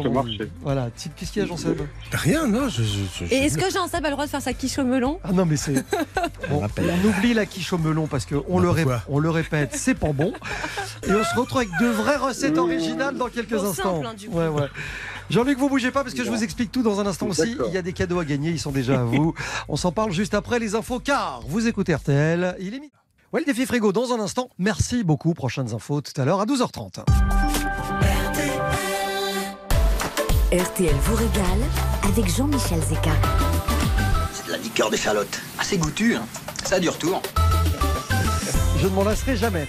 [0.63, 1.81] Voilà, type, qu'est-ce qu'il y a, Jean-Seb?
[2.13, 2.69] Rien, non.
[2.69, 4.85] Je, je- je- Et est-ce que Jean-Seb a le droit de faire sa quiche au
[4.85, 5.19] melon?
[5.25, 5.75] Ah non, mais c'est.
[6.51, 9.71] Bon, on oublie la quiche au melon parce qu'on Bah, le, ré- on le répète,
[9.75, 10.33] c'est pas bon.
[11.07, 13.95] Et on se retrouve avec de vraies recettes originales dans quelques instants.
[14.03, 14.37] simple, hein, du coup.
[14.39, 14.67] Ouais, ouais.
[15.31, 17.57] Jean-Luc, vous bougez pas parce que je vous explique tout dans un instant aussi.
[17.69, 19.35] Il y a des cadeaux à gagner, ils sont déjà à vous.
[19.69, 22.57] On s'en parle juste après les infos car vous écoutez RTL.
[22.61, 22.93] Il est midi.
[23.33, 24.51] Ouais, le défi frigo dans un instant.
[24.59, 25.33] Merci beaucoup.
[25.33, 27.05] Prochaines infos tout à l'heure à 12h30.
[30.53, 31.45] RTL vous régale
[32.05, 33.11] avec Jean-Michel Zeka.
[34.35, 35.41] C'est de la liqueur d'échalote.
[35.59, 36.27] Assez goûtu, hein.
[36.65, 37.23] Ça a du retour.
[38.79, 39.67] Je ne m'en lasserai jamais.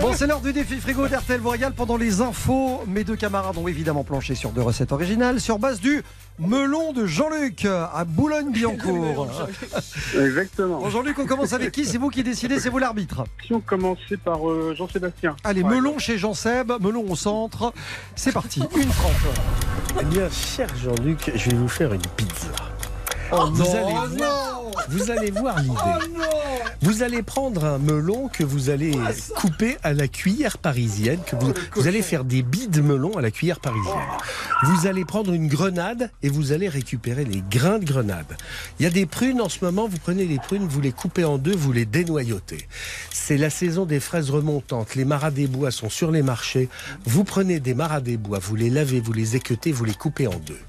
[0.00, 1.72] Bon, c'est l'heure du défi frigo d'RTL vous régale.
[1.72, 5.80] Pendant les infos, mes deux camarades ont évidemment planché sur deux recettes originales sur base
[5.80, 6.02] du
[6.38, 9.28] melon de Jean-Luc à Boulogne-Billancourt.
[10.18, 10.80] Exactement.
[10.80, 11.86] Bon, Jean-Luc, on commence avec qui?
[11.86, 13.24] C'est vous qui décidez, c'est vous l'arbitre.
[13.46, 15.36] Si on commençait par euh, Jean-Sébastien.
[15.44, 15.70] Allez, Ouais.
[15.76, 17.72] melon chez Jean-Seb, melon au centre.
[18.16, 20.00] C'est parti, une tranche.
[20.00, 22.48] Eh bien, cher Jean-Luc, je vais vous faire une pizza.
[23.36, 25.74] Oh vous, allez voir, vous allez voir l'idée.
[26.82, 28.92] vous allez prendre un melon que vous allez
[29.34, 33.22] couper à la cuillère parisienne, que vous, vous allez faire des billes de melon à
[33.22, 34.06] la cuillère parisienne.
[34.62, 38.36] Vous allez prendre une grenade et vous allez récupérer les grains de grenade.
[38.78, 41.24] Il y a des prunes en ce moment, vous prenez les prunes, vous les coupez
[41.24, 42.68] en deux, vous les dénoyautez.
[43.10, 46.68] C'est la saison des fraises remontantes, les maras des bois sont sur les marchés.
[47.04, 50.28] Vous prenez des maras des bois, vous les lavez, vous les équeutez, vous les coupez
[50.28, 50.60] en deux.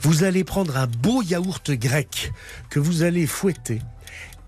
[0.00, 2.11] Vous allez prendre un beau yaourt grec
[2.70, 3.80] que vous allez fouetter.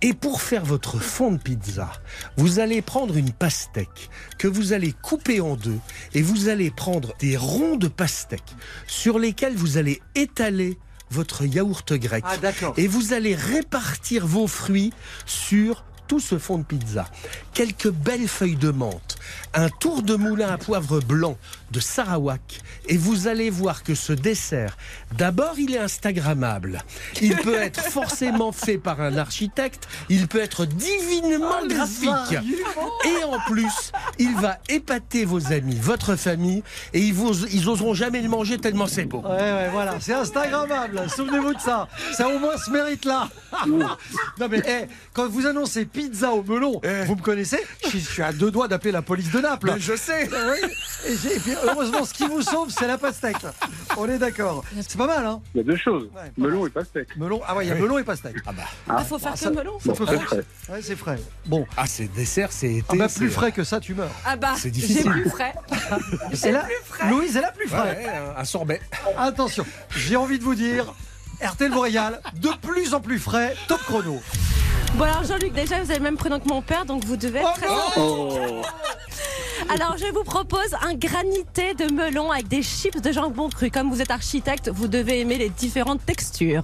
[0.03, 1.91] Et pour faire votre fond de pizza,
[2.37, 5.79] vous allez prendre une pastèque que vous allez couper en deux
[6.13, 8.55] et vous allez prendre des ronds de pastèque
[8.87, 10.79] sur lesquels vous allez étaler
[11.11, 12.25] votre yaourt grec.
[12.27, 12.37] Ah.
[12.77, 14.93] Et vous allez répartir vos fruits
[15.25, 17.07] sur tout ce fond de pizza,
[17.53, 19.17] quelques belles feuilles de menthe,
[19.55, 21.37] un tour de moulin à poivre blanc
[21.71, 24.77] de Sarawak, et vous allez voir que ce dessert,
[25.17, 26.83] d'abord, il est Instagrammable.
[27.21, 32.39] Il peut être forcément fait par un architecte, il peut être divinement graphique.
[33.05, 37.95] Et en plus, il va épater vos amis, votre famille, et ils, vous, ils oseront
[37.95, 39.23] jamais le manger tellement c'est beau.
[39.23, 41.09] Ouais, ouais, voilà, c'est Instagrammable.
[41.09, 41.89] Souvenez-vous de ça.
[42.13, 43.29] Ça au moins ce mérite-là.
[43.67, 48.11] non mais eh, quand vous annoncez pizza au melon, vous me connaissez, je suis, je
[48.11, 49.71] suis à deux doigts d'appeler la police de Naples.
[49.75, 50.29] Mais je sais.
[50.29, 50.69] Oui.
[51.07, 53.37] Et, j'ai- et puis, heureusement, ce qui vous sauve, c'est la pastèque.
[53.97, 54.65] On est d'accord.
[54.77, 56.09] C'est pas mal, hein Il y a deux choses.
[56.37, 57.17] Melon et pastèque.
[57.17, 57.41] Melon.
[57.47, 58.37] Ah ouais, il y a melon et pastèque.
[58.47, 58.63] Ah bah.
[58.89, 59.79] Ah, faut faire ça- que melon.
[59.85, 60.23] Bon, faire.
[60.23, 60.45] frais.
[60.71, 61.19] Ouais, c'est frais.
[61.47, 61.67] Bon.
[61.77, 62.85] Ah, c'est dessert, c'est été.
[62.89, 64.11] Ah bah, plus frais que ça, tu meurs.
[64.27, 65.11] Ah bah, C'est j'ai difficile.
[65.11, 65.55] plus frais.
[66.33, 66.67] C'est là,
[67.11, 67.97] Louise est la plus frais.
[67.97, 68.81] Ouais, un- un sorbet.
[69.17, 69.65] Attention,
[69.97, 70.93] j'ai envie de vous dire,
[71.43, 74.21] RTL vous régale, de plus en plus frais, top chrono.
[74.97, 77.41] Bon alors Jean-Luc, déjà vous avez le même prénom que mon père, donc vous devez
[77.41, 77.67] être très
[77.97, 78.63] Oh.
[79.69, 83.71] Alors je vous propose un granité de melon avec des chips de jambon cru.
[83.71, 86.63] Comme vous êtes architecte, vous devez aimer les différentes textures.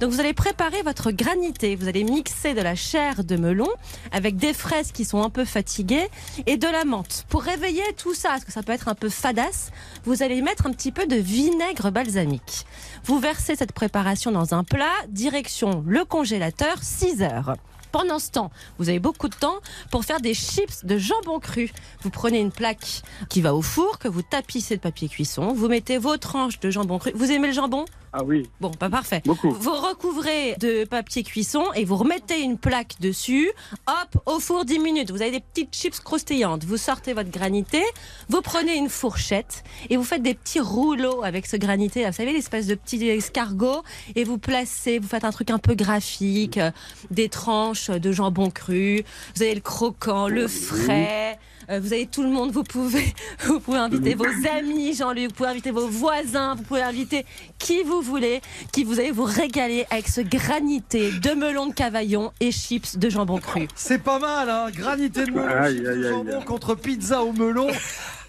[0.00, 1.76] Donc vous allez préparer votre granité.
[1.76, 3.68] Vous allez mixer de la chair de melon
[4.10, 6.08] avec des fraises qui sont un peu fatiguées
[6.46, 7.24] et de la menthe.
[7.28, 9.70] Pour réveiller tout ça, parce que ça peut être un peu fadasse,
[10.04, 12.66] vous allez mettre un petit peu de vinaigre balsamique.
[13.04, 17.56] Vous versez cette préparation dans un plat, direction le congélateur, 6 heures.
[17.92, 19.58] Pendant ce temps, vous avez beaucoup de temps
[19.90, 21.70] pour faire des chips de jambon cru.
[22.00, 25.68] Vous prenez une plaque qui va au four, que vous tapissez de papier cuisson, vous
[25.68, 27.12] mettez vos tranches de jambon cru.
[27.14, 27.84] Vous aimez le jambon?
[28.14, 28.48] Ah oui.
[28.60, 29.22] Bon, pas parfait.
[29.24, 29.52] Beaucoup.
[29.52, 33.50] Vous recouvrez de papier cuisson et vous remettez une plaque dessus.
[33.86, 35.10] Hop, au four 10 minutes.
[35.10, 36.64] Vous avez des petites chips croustillantes.
[36.64, 37.82] Vous sortez votre granité.
[38.28, 42.04] Vous prenez une fourchette et vous faites des petits rouleaux avec ce granité.
[42.04, 43.82] Vous savez, l'espèce de petits escargots.
[44.14, 46.58] Et vous placez, vous faites un truc un peu graphique.
[46.58, 46.70] euh,
[47.10, 49.04] Des tranches de jambon cru.
[49.36, 51.38] Vous avez le croquant, le frais.
[51.72, 53.14] Euh, Vous avez tout le monde, vous pouvez,
[53.46, 54.26] vous pouvez inviter vos
[54.58, 57.24] amis, Jean-Luc, vous pouvez inviter vos voisins, vous pouvez inviter
[57.58, 58.40] qui vous voulez,
[58.72, 63.08] qui vous allez vous régaler avec ce granité de melon de cavaillon et chips de
[63.08, 63.66] jambon cru.
[63.74, 66.44] C'est pas mal, hein Granité de melon, Aïe, chips de aïe, aïe, jambon aïe.
[66.44, 67.68] contre pizza au melon.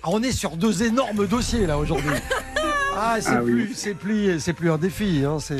[0.04, 2.12] Ah, on est sur deux énormes dossiers là aujourd'hui.
[2.96, 3.52] Ah, c'est Ah oui.
[3.66, 5.58] plus, c'est plus, c'est plus un défi, hein, c'est,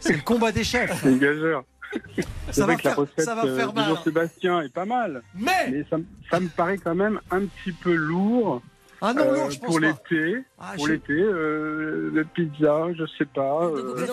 [0.00, 0.98] c'est le combat des chefs.
[1.02, 1.62] C'est une gageure.
[1.75, 1.75] C'est
[2.52, 3.88] Ça vrai va que la faire- recette ça va euh, faire de mal.
[3.88, 5.22] Jean-Sébastien est pas mal.
[5.34, 8.62] Mais, Mais ça, me- ça me paraît quand même un petit peu lourd.
[9.02, 10.38] ah non, euh, lourd, je pense pour l'été.
[10.58, 13.64] Ah, pour je- l'été, euh, le pizza, je sais pas.
[13.64, 14.06] euh, préférez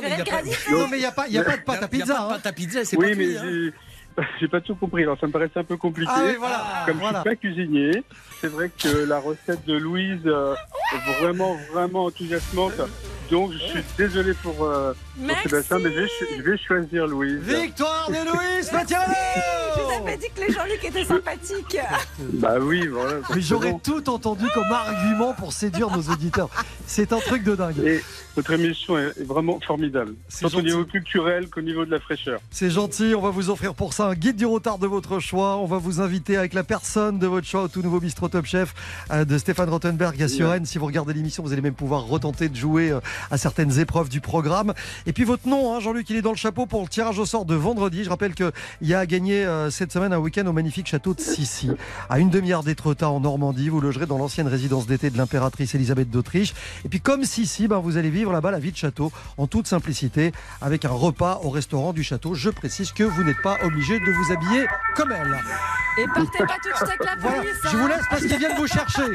[0.71, 2.13] non, mais il n'y a pas, y a pas de pâte à pizza.
[2.15, 2.29] pas de hein.
[2.35, 3.71] pâte à pizza, c'est oui, pas mais hein.
[4.39, 5.03] j'ai- pas tout compris.
[5.03, 6.11] Alors ça me paraissait un peu compliqué.
[6.13, 7.23] Ah voilà, Comme voilà.
[7.25, 8.03] je suis pas cuisinier,
[8.41, 10.53] c'est vrai que la recette de Louise euh,
[10.93, 12.73] est vraiment, vraiment enthousiasmante.
[13.33, 15.35] Donc je suis désolé pour, euh, pour.
[15.41, 17.39] Sébastien, mais je vais, cho- je vais choisir Louise.
[17.41, 18.75] Victoire de Louise Je
[19.33, 21.77] vous Patiano avais dit que les Jean-Luc étaient sympathiques.
[22.33, 23.19] Bah oui, voilà.
[23.33, 26.49] Mais j'aurais tout entendu comme argument pour séduire nos auditeurs.
[26.85, 27.79] C'est un truc de dingue.
[27.79, 28.01] Et
[28.35, 30.15] votre émission est, vraiment formidable.
[30.27, 32.39] C'est Tant au niveau culturel qu'au niveau de la fraîcheur.
[32.51, 35.57] C'est gentil, on va vous offrir pour ça un guide du retard de votre choix.
[35.57, 38.45] On va vous inviter avec la personne de votre choix au tout nouveau bistrot Top
[38.45, 38.73] Chef
[39.11, 40.65] euh, de Stéphane Rottenberg à Suresnes.
[40.65, 42.99] Si vous regardez l'émission, vous allez même pouvoir retenter de jouer euh,
[43.31, 44.73] à certaines épreuves du programme.
[45.05, 47.25] Et puis votre nom, hein, Jean-Luc, il est dans le chapeau pour le tirage au
[47.25, 48.03] sort de vendredi.
[48.03, 51.13] Je rappelle qu'il y a à gagner euh, cette semaine un week-end au magnifique château
[51.13, 51.71] de Sissi,
[52.09, 53.69] à une demi-heure d'Étretat en Normandie.
[53.69, 56.53] Vous logerez dans l'ancienne résidence d'été de l'impératrice Elisabeth d'Autriche.
[56.83, 59.67] Et puis comme Sissi, ben, vous allez vivre là-bas la vie de château en toute
[59.67, 62.33] simplicité avec un repas au restaurant du château.
[62.35, 64.65] Je précise que vous n'êtes pas obligé de vous habiller
[64.95, 65.39] comme elle.
[65.97, 67.51] Et partez pas tout de suite avec la Voilà, police.
[67.63, 67.71] je hein.
[67.79, 69.03] vous laisse parce qu'ils viennent vous chercher.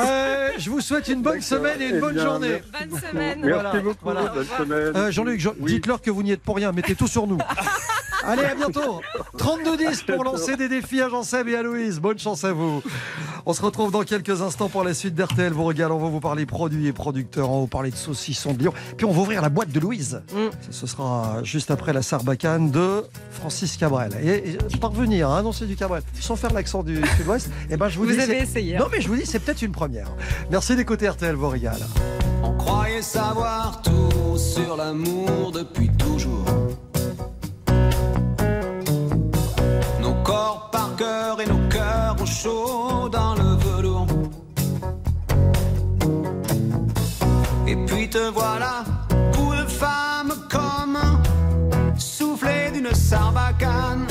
[0.00, 2.62] Euh, je vous souhaite une bonne semaine et une Eh bonne bien, journée.
[2.88, 3.40] Bonne semaine.
[3.42, 3.98] Merci Voilà, beaucoup.
[4.02, 4.22] voilà.
[4.28, 4.92] Bonne semaine.
[4.96, 5.72] Euh, Jean-Luc, Oui.
[5.74, 7.38] dites-leur que vous n'y êtes pour rien, mettez tout sur nous.
[8.24, 9.00] Allez, à bientôt.
[9.38, 12.00] 32-10 pour lancer des défis à Jean-Seb et à Louise.
[12.00, 12.82] Bonne chance à vous.
[13.46, 15.52] On se retrouve dans quelques instants pour la suite d'RTL.
[15.52, 18.52] Vous regale, on va vous parler produits et producteurs, on va vous parler de saucissons
[18.52, 18.72] de Lyon.
[18.96, 20.22] Puis on va ouvrir la boîte de Louise.
[20.32, 20.48] Mm.
[20.70, 24.12] Ce sera juste après la sarbacane de Francis Cabrel.
[24.22, 27.98] Et, et parvenir à annoncer du Cabrel sans faire l'accent du sud-ouest, et ben je
[27.98, 28.20] vous, Vous dis.
[28.20, 28.76] avez essayé.
[28.76, 28.80] hein.
[28.80, 30.08] Non, mais je vous dis, c'est peut-être une première.
[30.50, 31.80] Merci d'écouter RTL, vous régale.
[32.42, 36.44] On croyait savoir tout sur l'amour depuis toujours.
[41.02, 44.06] Et nos cœurs au chaud dans le velours.
[47.66, 48.84] Et puis te voilà,
[49.34, 50.98] coup de femme comme
[51.96, 54.06] soufflé d'une sarbacane.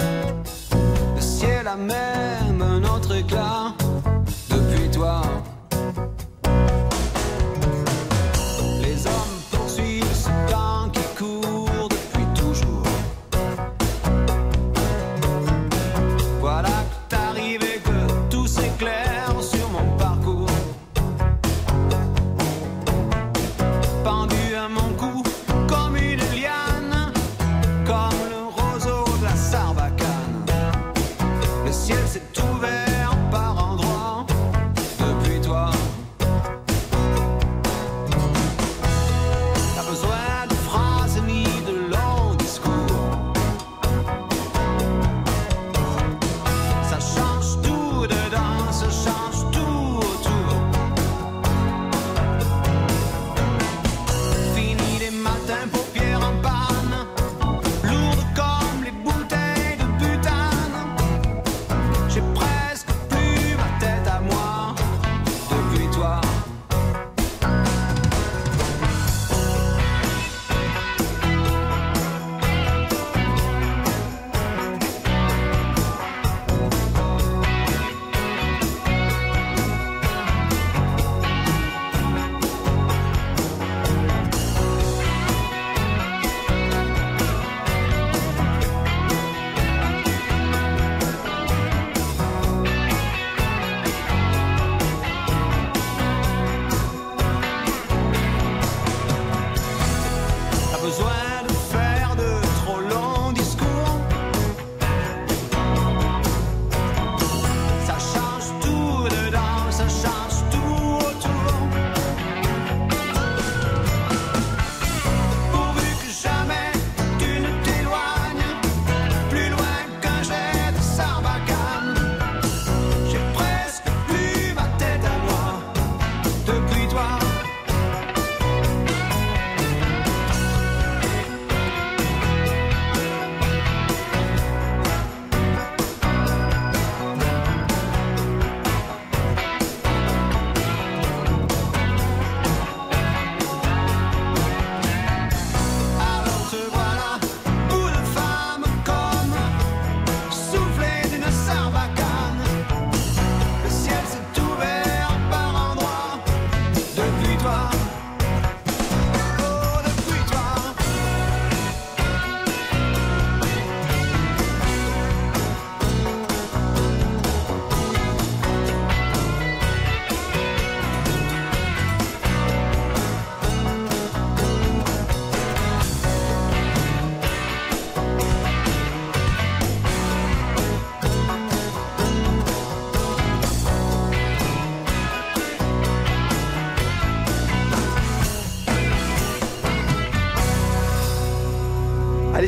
[1.16, 3.76] Le ciel a même un autre éclat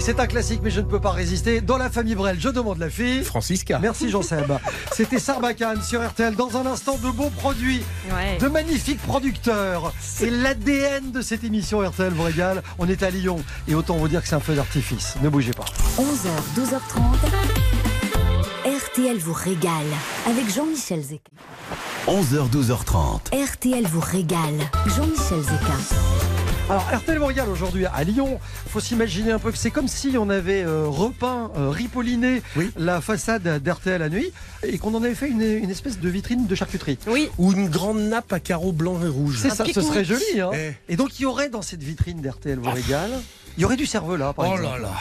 [0.02, 1.62] c'est un classique, mais je ne peux pas résister.
[1.62, 3.24] Dans la famille Brel, je demande la fille.
[3.24, 3.80] Francisca.
[3.80, 4.52] Merci Jean-Seb.
[4.92, 6.36] C'était Sarbacane sur RTL.
[6.36, 7.82] Dans un instant, de beaux produits,
[8.14, 8.38] Ouais.
[8.40, 9.94] de magnifiques producteurs.
[10.02, 12.62] C'est l'ADN de cette émission RTL vous régale.
[12.80, 13.38] On est à Lyon
[13.68, 15.16] et autant vous dire que c'est un feu d'artifice.
[15.22, 15.66] Ne bougez pas.
[15.98, 17.02] 11h, 12h30.
[18.66, 19.86] RTL vous régale
[20.28, 21.22] avec Jean-Michel Zeka.
[22.08, 23.32] 11h, 12h30.
[23.54, 24.60] RTL vous régale.
[24.96, 26.11] Jean-Michel Zeka.
[26.72, 28.40] Alors RTL vous régale aujourd'hui à Lyon.
[28.70, 32.42] Faut s'imaginer un peu que c'est comme si on avait euh, repeint, euh, ripolliné
[32.78, 34.32] la façade d'RTL à nuit
[34.64, 36.98] et qu'on en avait fait une, une espèce de vitrine de charcuterie.
[37.08, 37.30] Oui.
[37.38, 39.40] Ou une grande nappe à carreaux blancs et rouges.
[39.42, 40.24] C'est ça, ce serait joli.
[40.40, 40.52] Hein.
[40.54, 40.94] Eh.
[40.94, 43.12] Et donc il y aurait dans cette vitrine d'RTL vous régale,
[43.58, 44.72] il y aurait du cervelas par Oh exemple.
[44.78, 44.94] là là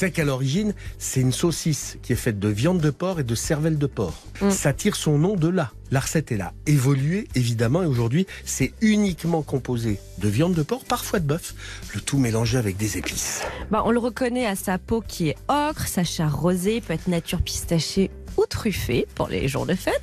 [0.00, 3.34] Savez qu'à l'origine, c'est une saucisse qui est faite de viande de porc et de
[3.34, 4.22] cervelle de porc.
[4.40, 4.50] Mm.
[4.50, 5.72] Ça tire son nom de là.
[5.90, 6.54] La recette est là.
[6.66, 11.54] Évoluée, évidemment, et aujourd'hui, c'est uniquement composé de viande de porc, parfois de bœuf,
[11.94, 13.42] le tout mélangé avec des épices.
[13.70, 17.06] Bah, on le reconnaît à sa peau qui est ocre, sa chair rosée, peut être
[17.08, 20.00] nature pistachée ou truffée pour les jours de fête.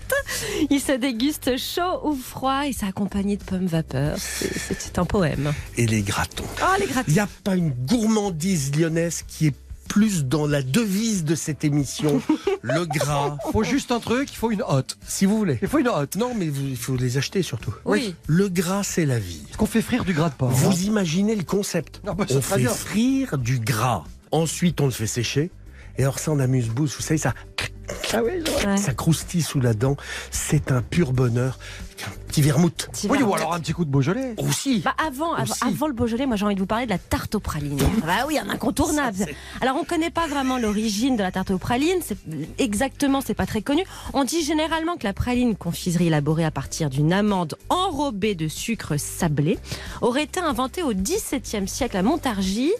[0.70, 4.18] Il se déguste chaud ou froid et c'est accompagné de pommes vapeur.
[4.20, 5.54] C'est- C'est c'est un poème.
[5.76, 6.46] Et les gratons.
[6.62, 7.06] Ah, les gratins.
[7.08, 9.56] Il n'y a pas une gourmandise lyonnaise qui est
[9.88, 12.22] plus dans la devise de cette émission,
[12.62, 13.38] le gras.
[13.48, 14.98] Il faut juste un truc, il faut une hotte.
[15.08, 15.58] Si vous voulez.
[15.62, 16.16] Il faut une hotte.
[16.16, 17.74] Non, mais il faut les acheter surtout.
[17.86, 18.16] Oui.
[18.28, 19.42] Le gras, c'est la vie.
[19.50, 22.26] Est-ce qu'on fait frire du gras de porc hein Vous imaginez le concept Ah bah,
[22.30, 22.70] On fait bien.
[22.70, 24.04] frire du gras.
[24.32, 25.50] Ensuite, on le fait sécher.
[25.98, 26.96] Et alors ça, on amuse-bouche.
[26.98, 27.34] Vous savez, ça,
[28.14, 28.44] Ah oui.
[28.66, 28.78] Ouais.
[28.78, 29.96] ça croustille sous la dent.
[30.32, 31.58] C'est un pur bonheur.
[32.06, 32.90] Un petit vermouth.
[32.92, 34.36] Petit Oui, ou alors un petit coup de Beaujolais.
[34.38, 34.82] Aussi.
[34.86, 35.64] Bah avant, avant, Aussi.
[35.64, 37.80] avant le Beaujolais, moi j'ai envie de vous parler de la tarte aux pralines.
[38.06, 39.18] bah oui, un incontournable.
[39.18, 39.26] Ça,
[39.62, 42.18] Alors on connaît pas vraiment l'origine de la tarte aux pralines, c'est
[42.60, 43.84] exactement, c'est pas très connu.
[44.14, 48.98] On dit généralement que la praline, confiserie élaborée à partir d'une amande enrobée de sucre
[48.98, 49.58] sablé,
[50.02, 52.74] aurait été inventée au XVIIe siècle à Montargis.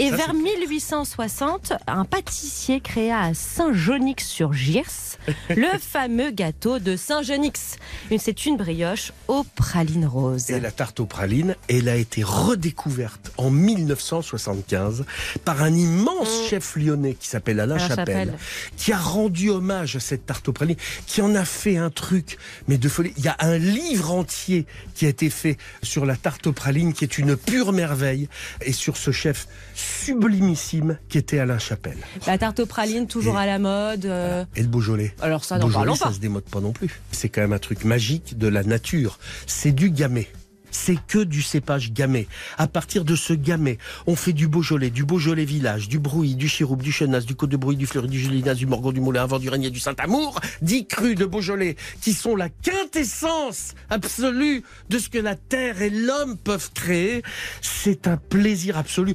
[0.00, 5.18] Et Ça, vers c'est 1860, un pâtissier créa à Saint-Genix-sur-Gers
[5.50, 7.76] le fameux gâteau de Saint-Genix.
[8.16, 10.50] C'est une brioche aux pralines roses.
[10.50, 15.04] Et la tarte aux pralines, elle a été redécouverte en 1975
[15.44, 18.38] par un immense chef lyonnais qui s'appelle Alain, Alain Chapelle, Chapelle.
[18.76, 20.76] qui a rendu hommage à cette tarte aux pralines,
[21.06, 22.38] qui en a fait un truc,
[22.68, 23.12] mais de folie.
[23.16, 26.92] Il y a un livre entier qui a été fait sur la tarte aux pralines,
[26.92, 28.28] qui est une pure merveille,
[28.62, 31.98] et sur ce chef sublimissime qui était Alain Chapelle.
[32.26, 34.04] La tarte aux pralines, toujours Et- à la mode.
[34.06, 35.14] euh, Et le Beaujolais.
[35.20, 36.12] Alors ça, n'en parlons ça pas.
[36.12, 37.00] se démode pas non plus.
[37.12, 39.18] C'est quand même un truc magique de la nature.
[39.46, 40.26] C'est du gamay.
[40.70, 42.26] C'est que du cépage gamay.
[42.58, 46.46] À partir de ce gamay, on fait du Beaujolais, du Beaujolais village, du Brouilly, du
[46.46, 49.22] Chiroup, du Chenas, du Côte de Brouilly, du Fleury, du Gélinas, du Morgon, du Moulin,
[49.22, 54.98] avant du Régnier, du Saint-Amour, dix crus de Beaujolais, qui sont la quintessence absolue de
[54.98, 57.22] ce que la terre et l'homme peuvent créer.
[57.62, 59.14] C'est un plaisir absolu.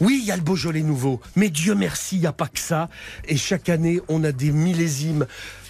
[0.00, 2.58] Oui, il y a le Beaujolais nouveau, mais Dieu merci, il n'y a pas que
[2.58, 2.88] ça.
[3.28, 5.26] Et chaque année, on a des millésimes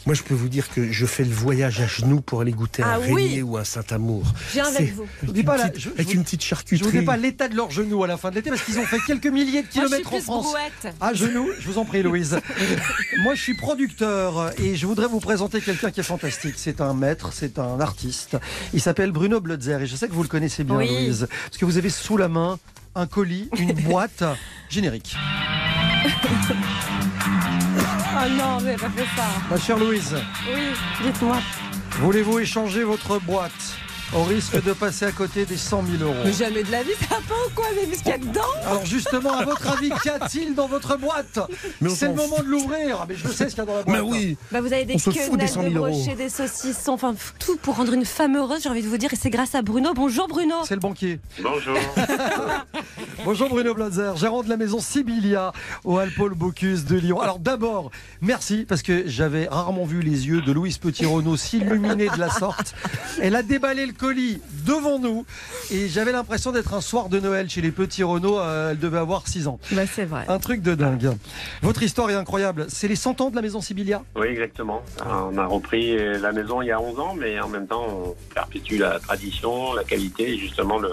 [0.06, 2.82] Moi, je peux vous dire que je fais le voyage à genoux pour aller goûter
[2.84, 3.22] Ah un oui.
[3.24, 4.22] Régnier ou un Saint-Amour.
[4.48, 5.06] Je viens avec vous.
[5.22, 6.90] Je Avec, dis une, pas la- petite, je- avec je- une petite Je charcuterie.
[6.90, 8.84] vous dis pas l'état de leurs genoux à la fin de l'été parce qu'ils ont
[8.84, 10.44] fait quelques milliers de Moi, je suis kilomètres en plus France.
[10.44, 10.94] brouette.
[11.00, 12.38] À genoux, je vous en prie Louise.
[13.22, 16.54] Moi je suis producteur et je voudrais vous présenter quelqu'un qui est fantastique.
[16.58, 18.36] C'est un maître, c'est un artiste.
[18.74, 20.88] Il s'appelle Bruno Blotzer et je sais que vous le connaissez bien Oui.
[20.88, 21.28] Louise.
[21.46, 22.58] Parce que vous avez sous la main
[22.94, 24.22] un colis, une boîte
[24.68, 25.16] générique.
[28.24, 29.24] Oh non, vous n'avez pas fait ça.
[29.50, 30.16] Ma chère Louise,
[30.52, 30.62] Oui,
[31.02, 31.36] dites-moi.
[31.98, 33.52] voulez-vous échanger votre boîte?
[34.12, 36.90] Au risque de passer à côté des 100 000 euros Mais jamais de la vie,
[37.08, 39.90] ça va ou quoi vu ce qu'il y a dedans Alors justement, à votre avis,
[40.02, 41.38] qu'y a-t-il dans votre boîte
[41.80, 42.98] Mais on C'est le moment de l'ouvrir.
[43.02, 43.96] Ah, Mais je sais ce qu'il y a dans la boîte.
[43.96, 45.96] Mais oui, Bah, vous avez des On des quenelles 100 de 000 euros.
[45.96, 49.12] brochets, des saucissons, enfin tout pour rendre une femme heureuse, j'ai envie de vous dire,
[49.12, 49.94] et c'est grâce à Bruno.
[49.94, 50.54] Bonjour Bruno.
[50.66, 51.18] C'est le banquier.
[51.42, 51.76] Bonjour.
[53.24, 55.52] Bonjour Bruno Blazer, gérant de la maison Sibilia
[55.84, 57.20] au Alpol Bocuse de Lyon.
[57.20, 57.90] Alors d'abord,
[58.20, 62.74] merci parce que j'avais rarement vu les yeux de Louise Petit-Renaud s'illuminer de la sorte.
[63.22, 65.24] Elle a déballé le colis devant nous
[65.70, 68.38] et j'avais l'impression d'être un soir de Noël chez les Petits Renaud.
[68.38, 69.58] Euh, elle devait avoir 6 ans.
[69.72, 70.24] Bah c'est vrai.
[70.28, 71.16] Un truc de dingue.
[71.62, 72.66] Votre histoire est incroyable.
[72.68, 74.02] C'est les 100 ans de la maison Sibilia?
[74.16, 74.82] Oui, exactement.
[75.00, 77.86] Alors, on a repris la maison il y a 11 ans, mais en même temps,
[77.88, 80.92] on perpétue la tradition, la qualité et justement le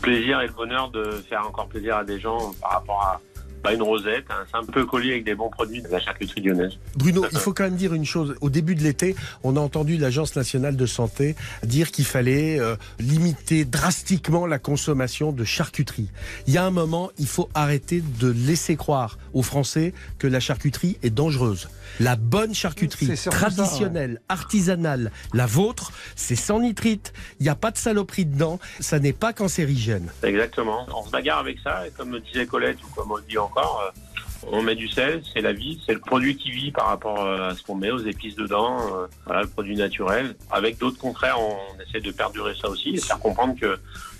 [0.00, 3.20] plaisir et le bonheur de faire encore plaisir à des gens par rapport à
[3.62, 6.78] bah, une rosette, un simple colis avec des bons produits de la charcuterie lyonnaise.
[6.96, 8.34] Bruno, il faut quand même dire une chose.
[8.40, 12.76] Au début de l'été, on a entendu l'Agence nationale de santé dire qu'il fallait euh,
[12.98, 16.10] limiter drastiquement la consommation de charcuterie.
[16.46, 20.40] Il y a un moment, il faut arrêter de laisser croire aux Français que la
[20.40, 21.68] charcuterie est dangereuse.
[22.00, 27.70] La bonne charcuterie ça, traditionnelle, artisanale, la vôtre, c'est sans nitrite, il n'y a pas
[27.70, 30.10] de saloperie dedans, ça n'est pas cancérigène.
[30.22, 30.86] Exactement.
[30.94, 34.48] On se bagarre avec ça, et comme disait Colette, ou comme on dit encore, euh,
[34.50, 37.50] on met du sel, c'est la vie, c'est le produit qui vit par rapport euh,
[37.50, 40.34] à ce qu'on met, aux épices dedans, euh, voilà, le produit naturel.
[40.50, 43.78] Avec d'autres contraires, on essaie de perdurer ça aussi et faire comprendre que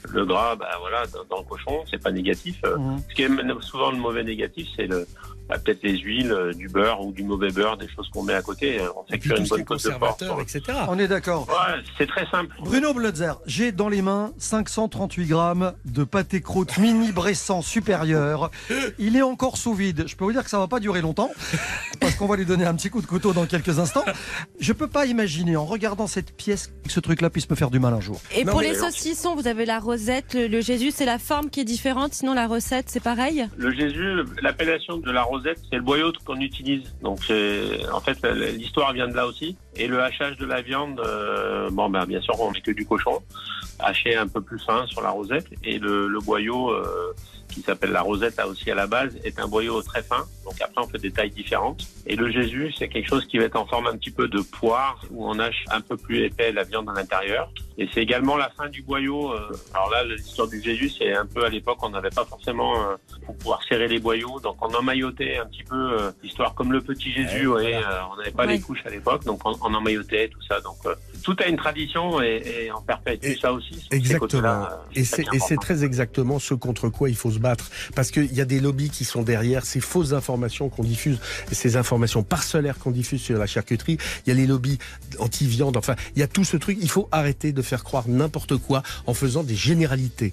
[0.09, 2.61] le gras, bah, voilà, dans, le cochon, c'est pas négatif.
[2.64, 2.99] Mhm.
[3.09, 5.07] Ce qui est souvent le mauvais négatif, c'est le
[5.49, 8.34] bah, peut-être les huiles, euh, du beurre ou du mauvais beurre, des choses qu'on met
[8.34, 8.80] à côté.
[8.80, 10.40] Euh, On fait cuire une bonne côte de porc.
[10.40, 10.62] etc.
[10.88, 11.47] On est d'accord.
[11.49, 12.55] Ouais, c'est très simple.
[12.61, 18.51] Bruno Blotzer, j'ai dans les mains 538 grammes de pâté croûte mini Bressan supérieur.
[18.99, 20.05] Il est encore sous vide.
[20.07, 21.30] Je peux vous dire que ça va pas durer longtemps
[22.12, 24.04] parce qu'on va lui donner un petit coup de couteau dans quelques instants.
[24.60, 27.78] Je peux pas imaginer en regardant cette pièce que ce truc-là puisse me faire du
[27.80, 28.20] mal un jour.
[28.36, 31.48] Et Non, pour les saucissons, vous avez la rosette, le, le Jésus, c'est la forme
[31.48, 33.46] qui est différente, sinon la recette c'est pareil?
[33.56, 36.82] Le Jésus, l'appellation de la rosette, c'est le boyau qu'on utilise.
[37.02, 38.18] Donc, c'est- en fait,
[38.56, 39.56] l'histoire vient de là aussi.
[39.76, 42.84] Et le hachage de la viande, euh, bon, ben, bien sûr, on met que du
[42.84, 43.20] cochon,
[43.78, 45.46] haché un peu plus fin sur la rosette.
[45.64, 47.14] Et le, le boyau, euh,
[47.53, 50.24] qui s'appelle la rosette là aussi à la base, est un boyau très fin.
[50.44, 51.86] Donc après, on fait des tailles différentes.
[52.07, 54.40] Et le Jésus, c'est quelque chose qui va être en forme un petit peu de
[54.40, 57.50] poire, où on hache un peu plus épais la viande à l'intérieur.
[57.78, 59.32] Et c'est également la fin du boyau.
[59.32, 62.74] euh, alors là, l'histoire du Jésus, c'est un peu à l'époque, on n'avait pas forcément
[62.76, 64.40] euh, pour pouvoir serrer les boyaux.
[64.40, 67.44] Donc on emmaillotait un petit peu euh, l'histoire comme le petit Jésus.
[67.46, 67.80] vous voyez, euh,
[68.12, 68.55] on n'avait pas Ouais.
[68.55, 70.61] les couches à l'époque, donc on, on emmaillotait tout ça.
[70.61, 70.94] Donc euh,
[71.24, 73.86] tout a une tradition et, et on perpétue Et- ça aussi.
[73.92, 74.66] Exactement.
[74.94, 77.70] Et c'est très exactement ce contre quoi il faut se battre.
[77.95, 81.18] Parce qu'il y a des lobbies qui sont derrière ces fausses informations qu'on diffuse,
[81.53, 83.99] ces informations parcellaires qu'on diffuse sur la charcuterie.
[84.26, 84.78] Il y a les lobbies
[85.18, 85.76] anti-viande.
[85.76, 86.78] Enfin, il y a tout ce truc.
[86.80, 90.32] Il faut arrêter de faire croire n'importe quoi en faisant des généralités.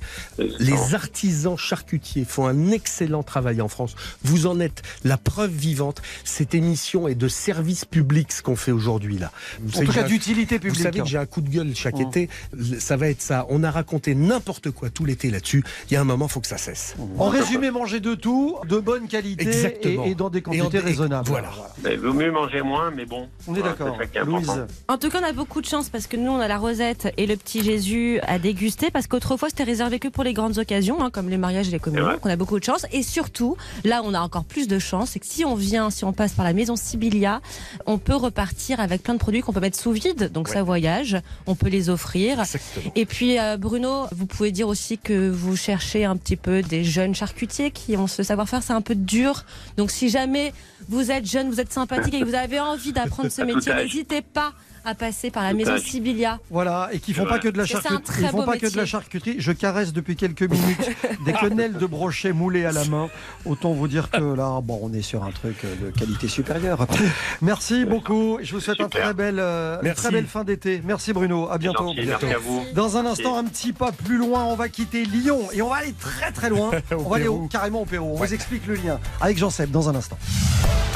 [0.59, 3.95] Les artisans charcutiers font un excellent travail en France.
[4.23, 6.01] Vous en êtes la preuve vivante.
[6.23, 9.31] Cette émission est de service public ce qu'on fait aujourd'hui là.
[9.61, 10.81] Vous En tout cas d'utilité vous publique.
[10.83, 12.01] savez que j'ai un coup de gueule chaque Mmh.
[12.01, 12.29] été.
[12.79, 13.45] Ça va être ça.
[13.49, 15.63] On a raconté n'importe quoi tout l'été là-dessus.
[15.89, 16.95] Il y a un moment, faut que ça cesse.
[17.17, 20.05] En résumé, manger de tout, de bonne qualité Exactement.
[20.05, 21.27] et, et dans des Et en- quantités et- raisonnables.
[21.29, 21.49] voilà.
[21.83, 23.27] Mais il vaut mieux manger moins, mais bon.
[23.47, 24.25] On est Voilà, d'accord.
[24.25, 26.57] Louise, En tout cas, on a beaucoup de chance parce que nous, on a la
[26.57, 30.57] rosette et le petit Jésus à déguster parce qu'autrefois, c'était réservé que pour les grandes
[30.57, 32.11] occasions, hein, comme les mariages et les communions.
[32.11, 32.85] Donc, on a beaucoup de chance.
[32.91, 35.11] Et surtout, là, on a encore plus de chance.
[35.11, 37.41] C'est que si on vient, si on passe par la maison Sibilia,
[37.85, 40.31] on peut repartir avec plein de produits qu'on peut mettre sous vide.
[40.33, 41.17] Donc, ça voyage.
[41.47, 42.39] On peut les offrir.
[42.39, 42.91] Exactement.
[42.95, 46.83] Et puis, euh, Bruno, vous pouvez dire aussi que vous cherchez un petit peu des
[46.89, 48.63] jeunes charcutiers qui ont ce savoir-faire.
[48.63, 49.45] C'est un peu dur.
[49.77, 50.53] Donc, si jamais
[50.87, 54.21] vous êtes jeune, vous êtes sympathique et que vous avez envie d'apprendre ce métier, n'hésitez
[54.21, 54.53] pas
[54.89, 55.77] à passer par la maison.
[55.77, 56.39] Sibilia.
[56.49, 57.29] Voilà, et qui font Ouais.
[57.29, 58.23] pas que de la charcuterie.
[58.23, 59.35] Ils font pas que de la charcuterie.
[59.39, 60.89] Je caresse depuis quelques minutes
[61.25, 63.09] des quenelles de brochet moulées à la main.
[63.45, 66.85] Autant vous dire que là, bon, on est sur un truc de qualité supérieure.
[67.41, 68.39] Merci beaucoup.
[68.41, 70.81] Je vous souhaite un très belle, euh, une très belle fin d'été.
[70.83, 71.49] Merci Bruno.
[71.49, 71.83] À bientôt.
[71.87, 72.63] Gentil, merci à vous.
[72.73, 75.77] Dans un instant, un petit pas plus loin, on va quitter Lyon et on va
[75.77, 76.71] aller très très loin.
[76.91, 78.13] On va aller au- carrément au Pérou.
[78.13, 80.17] On vous explique le lien avec Jean Seb dans un instant.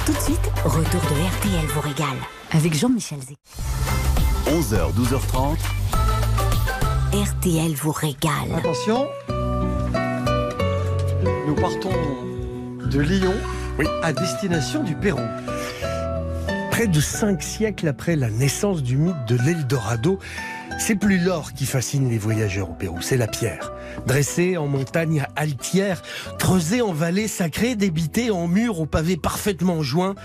[0.05, 2.17] Tout de suite, retour de RTL vous régale
[2.53, 3.35] avec Jean-Michel Zeka.
[4.47, 5.57] 11h, 12h30.
[7.13, 8.53] RTL vous régale.
[8.55, 9.07] Attention,
[11.47, 11.91] nous partons
[12.85, 13.33] de Lyon
[14.03, 15.21] à destination du Pérou.
[16.71, 20.19] Près de cinq siècles après la naissance du mythe de l'Eldorado,
[20.79, 23.71] c'est plus l'or qui fascine les voyageurs au Pérou, c'est la pierre.
[24.07, 26.01] Dressée en montagne altière,
[26.39, 30.15] creusée en vallée sacrée, débitée en murs au pavé parfaitement joints,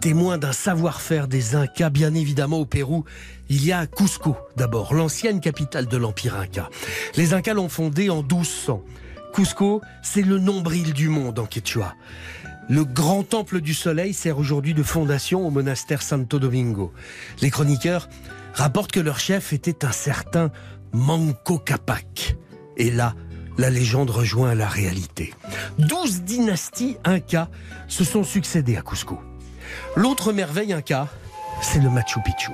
[0.00, 3.04] témoin d'un savoir-faire des Incas, bien évidemment au Pérou.
[3.48, 6.70] Il y a Cusco, d'abord, l'ancienne capitale de l'Empire Inca.
[7.16, 8.82] Les Incas l'ont fondée en 1200.
[9.34, 11.94] Cusco, c'est le nombril du monde en quechua.
[12.68, 16.92] Le grand temple du soleil sert aujourd'hui de fondation au monastère Santo Domingo.
[17.42, 18.08] Les chroniqueurs
[18.54, 20.50] rapportent que leur chef était un certain
[20.92, 22.36] Manco Capac.
[22.76, 23.14] Et là,
[23.58, 25.34] la légende rejoint la réalité.
[25.78, 27.48] Douze dynasties Incas
[27.88, 29.18] se sont succédées à Cusco.
[29.96, 31.08] L'autre merveille Inca,
[31.62, 32.52] c'est le Machu Picchu.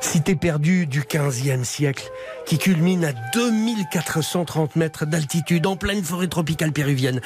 [0.00, 2.08] Cité perdue du 15e siècle,
[2.46, 7.20] qui culmine à 2430 mètres d'altitude en pleine forêt tropicale péruvienne.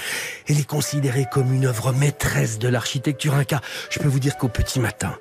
[0.48, 3.60] Elle est considérée comme une œuvre maîtresse de l'architecture inca.
[3.90, 5.14] Je peux vous dire qu'au petit matin,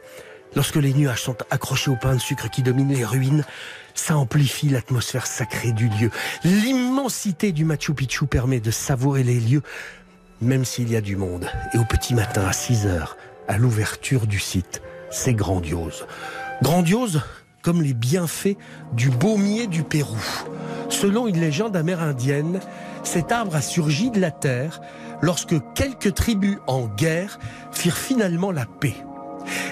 [0.56, 3.44] lorsque les nuages sont accrochés au pain de sucre qui domine les ruines,
[3.96, 6.10] ça amplifie l'atmosphère sacrée du lieu.
[6.46, 9.62] L'immensité du Machu Picchu permet de savourer les lieux,
[10.40, 11.50] même s'il y a du monde.
[11.74, 13.18] Et au petit matin, à 6 heures,
[13.48, 16.06] à l'ouverture du site, c'est grandiose.
[16.62, 17.22] Grandiose
[17.62, 18.58] comme les bienfaits
[18.94, 20.18] du baumier du Pérou.
[20.89, 22.60] Selon une légende amérindienne,
[23.04, 24.82] cet arbre a surgi de la terre
[25.22, 27.39] lorsque quelques tribus en guerre
[27.72, 28.96] firent finalement la paix.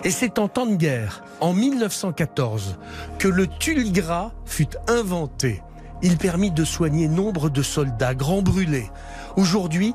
[0.03, 2.77] Et c'est en temps de guerre, en 1914,
[3.17, 5.61] que le tulgras fut inventé.
[6.01, 8.89] Il permit de soigner nombre de soldats grands brûlés.
[9.35, 9.93] Aujourd'hui,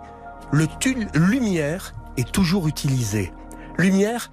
[0.52, 3.32] le tulle lumière est toujours utilisé.
[3.78, 4.30] Lumière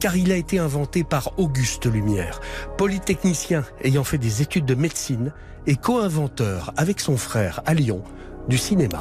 [0.00, 2.40] car il a été inventé par Auguste Lumière,
[2.76, 5.32] polytechnicien ayant fait des études de médecine
[5.66, 8.02] et co-inventeur avec son frère à Lyon
[8.48, 9.00] du cinéma.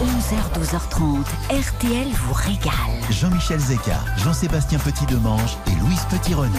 [0.00, 2.72] 11h, 12h30, RTL vous régale.
[3.10, 6.52] Jean-Michel Zeka, Jean-Sébastien Petit-Demange et Louise Petit-Renaud.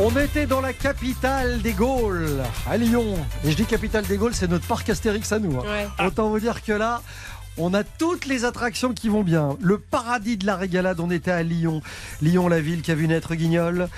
[0.00, 3.16] On était dans la capitale des Gaules, à Lyon.
[3.44, 5.58] Et je dis capitale des Gaules, c'est notre parc Astérix à nous.
[5.58, 5.64] hein.
[5.98, 6.06] Ouais.
[6.06, 7.00] Autant vous dire que là,
[7.58, 9.56] on a toutes les attractions qui vont bien.
[9.60, 11.82] Le paradis de la régalade, on était à Lyon.
[12.22, 13.88] Lyon, la ville qui a vu naître Guignol,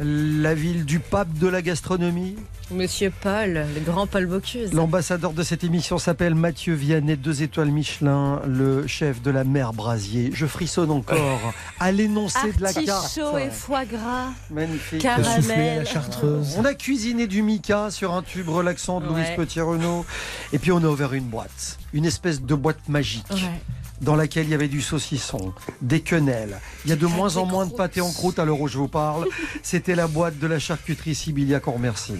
[0.00, 2.36] la ville du pape de la gastronomie.
[2.70, 4.72] Monsieur Paul, le grand Paul Bocuse.
[4.72, 9.72] L'ambassadeur de cette émission s'appelle Mathieu Vianney, deux étoiles Michelin, le chef de la mer
[9.74, 10.30] Brasier.
[10.32, 12.88] Je frissonne encore à l'énoncé de la carte.
[12.88, 14.28] Artichaut et foie gras.
[14.50, 15.02] Magnifique.
[15.02, 15.80] Caramel.
[15.80, 16.54] La chartreuse.
[16.58, 19.36] On a cuisiné du mica sur un tube relaxant de Louise Ouais.
[19.36, 20.06] Petit-Renaud.
[20.52, 23.26] Et puis on a ouvert une boîte, une espèce de boîte magique.
[23.30, 23.38] Ouais.
[24.02, 26.58] Dans laquelle il y avait du saucisson, des quenelles.
[26.84, 28.76] Il y a de moins en moins de pâté en croûte à l'heure où je
[28.76, 29.28] vous parle.
[29.62, 32.14] C'était la boîte de la charcuterie Sibylia qu'on remercie.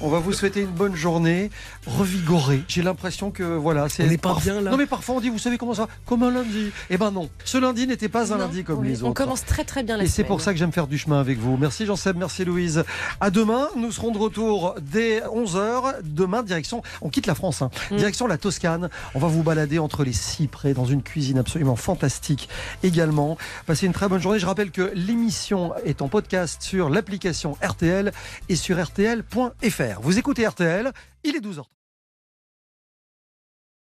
[0.00, 1.50] On va vous souhaiter une bonne journée,
[1.86, 2.62] revigorée.
[2.68, 5.30] J'ai l'impression que voilà, c'est On n'est pas bien, là Non mais parfois on dit,
[5.30, 6.70] vous savez comment ça Comme un lundi.
[6.90, 9.14] Eh ben non, ce lundi n'était pas un Non, lundi comme oui, les On autres.
[9.14, 11.38] commence très très bien la Et c'est pour ça que j'aime faire du chemin avec
[11.38, 11.56] vous.
[11.56, 12.84] Merci Jean-Seb, merci Louise.
[13.20, 16.02] À demain, nous serons de retour dès 11h.
[16.02, 17.70] Demain, direction, on quitte la France, hein.
[17.90, 17.96] Mm.
[17.96, 18.90] direction la Toscane.
[19.14, 22.48] On va vous balader entre les cyprès dans une cuisine absolument fantastique
[22.82, 23.38] également.
[23.66, 24.40] Passez une très bonne journée.
[24.40, 28.10] Je rappelle que l'émission est en podcast sur l'application RTL
[28.48, 30.00] et sur RTL.fr.
[30.02, 30.90] Vous écoutez RTL,
[31.22, 31.62] il est 12h.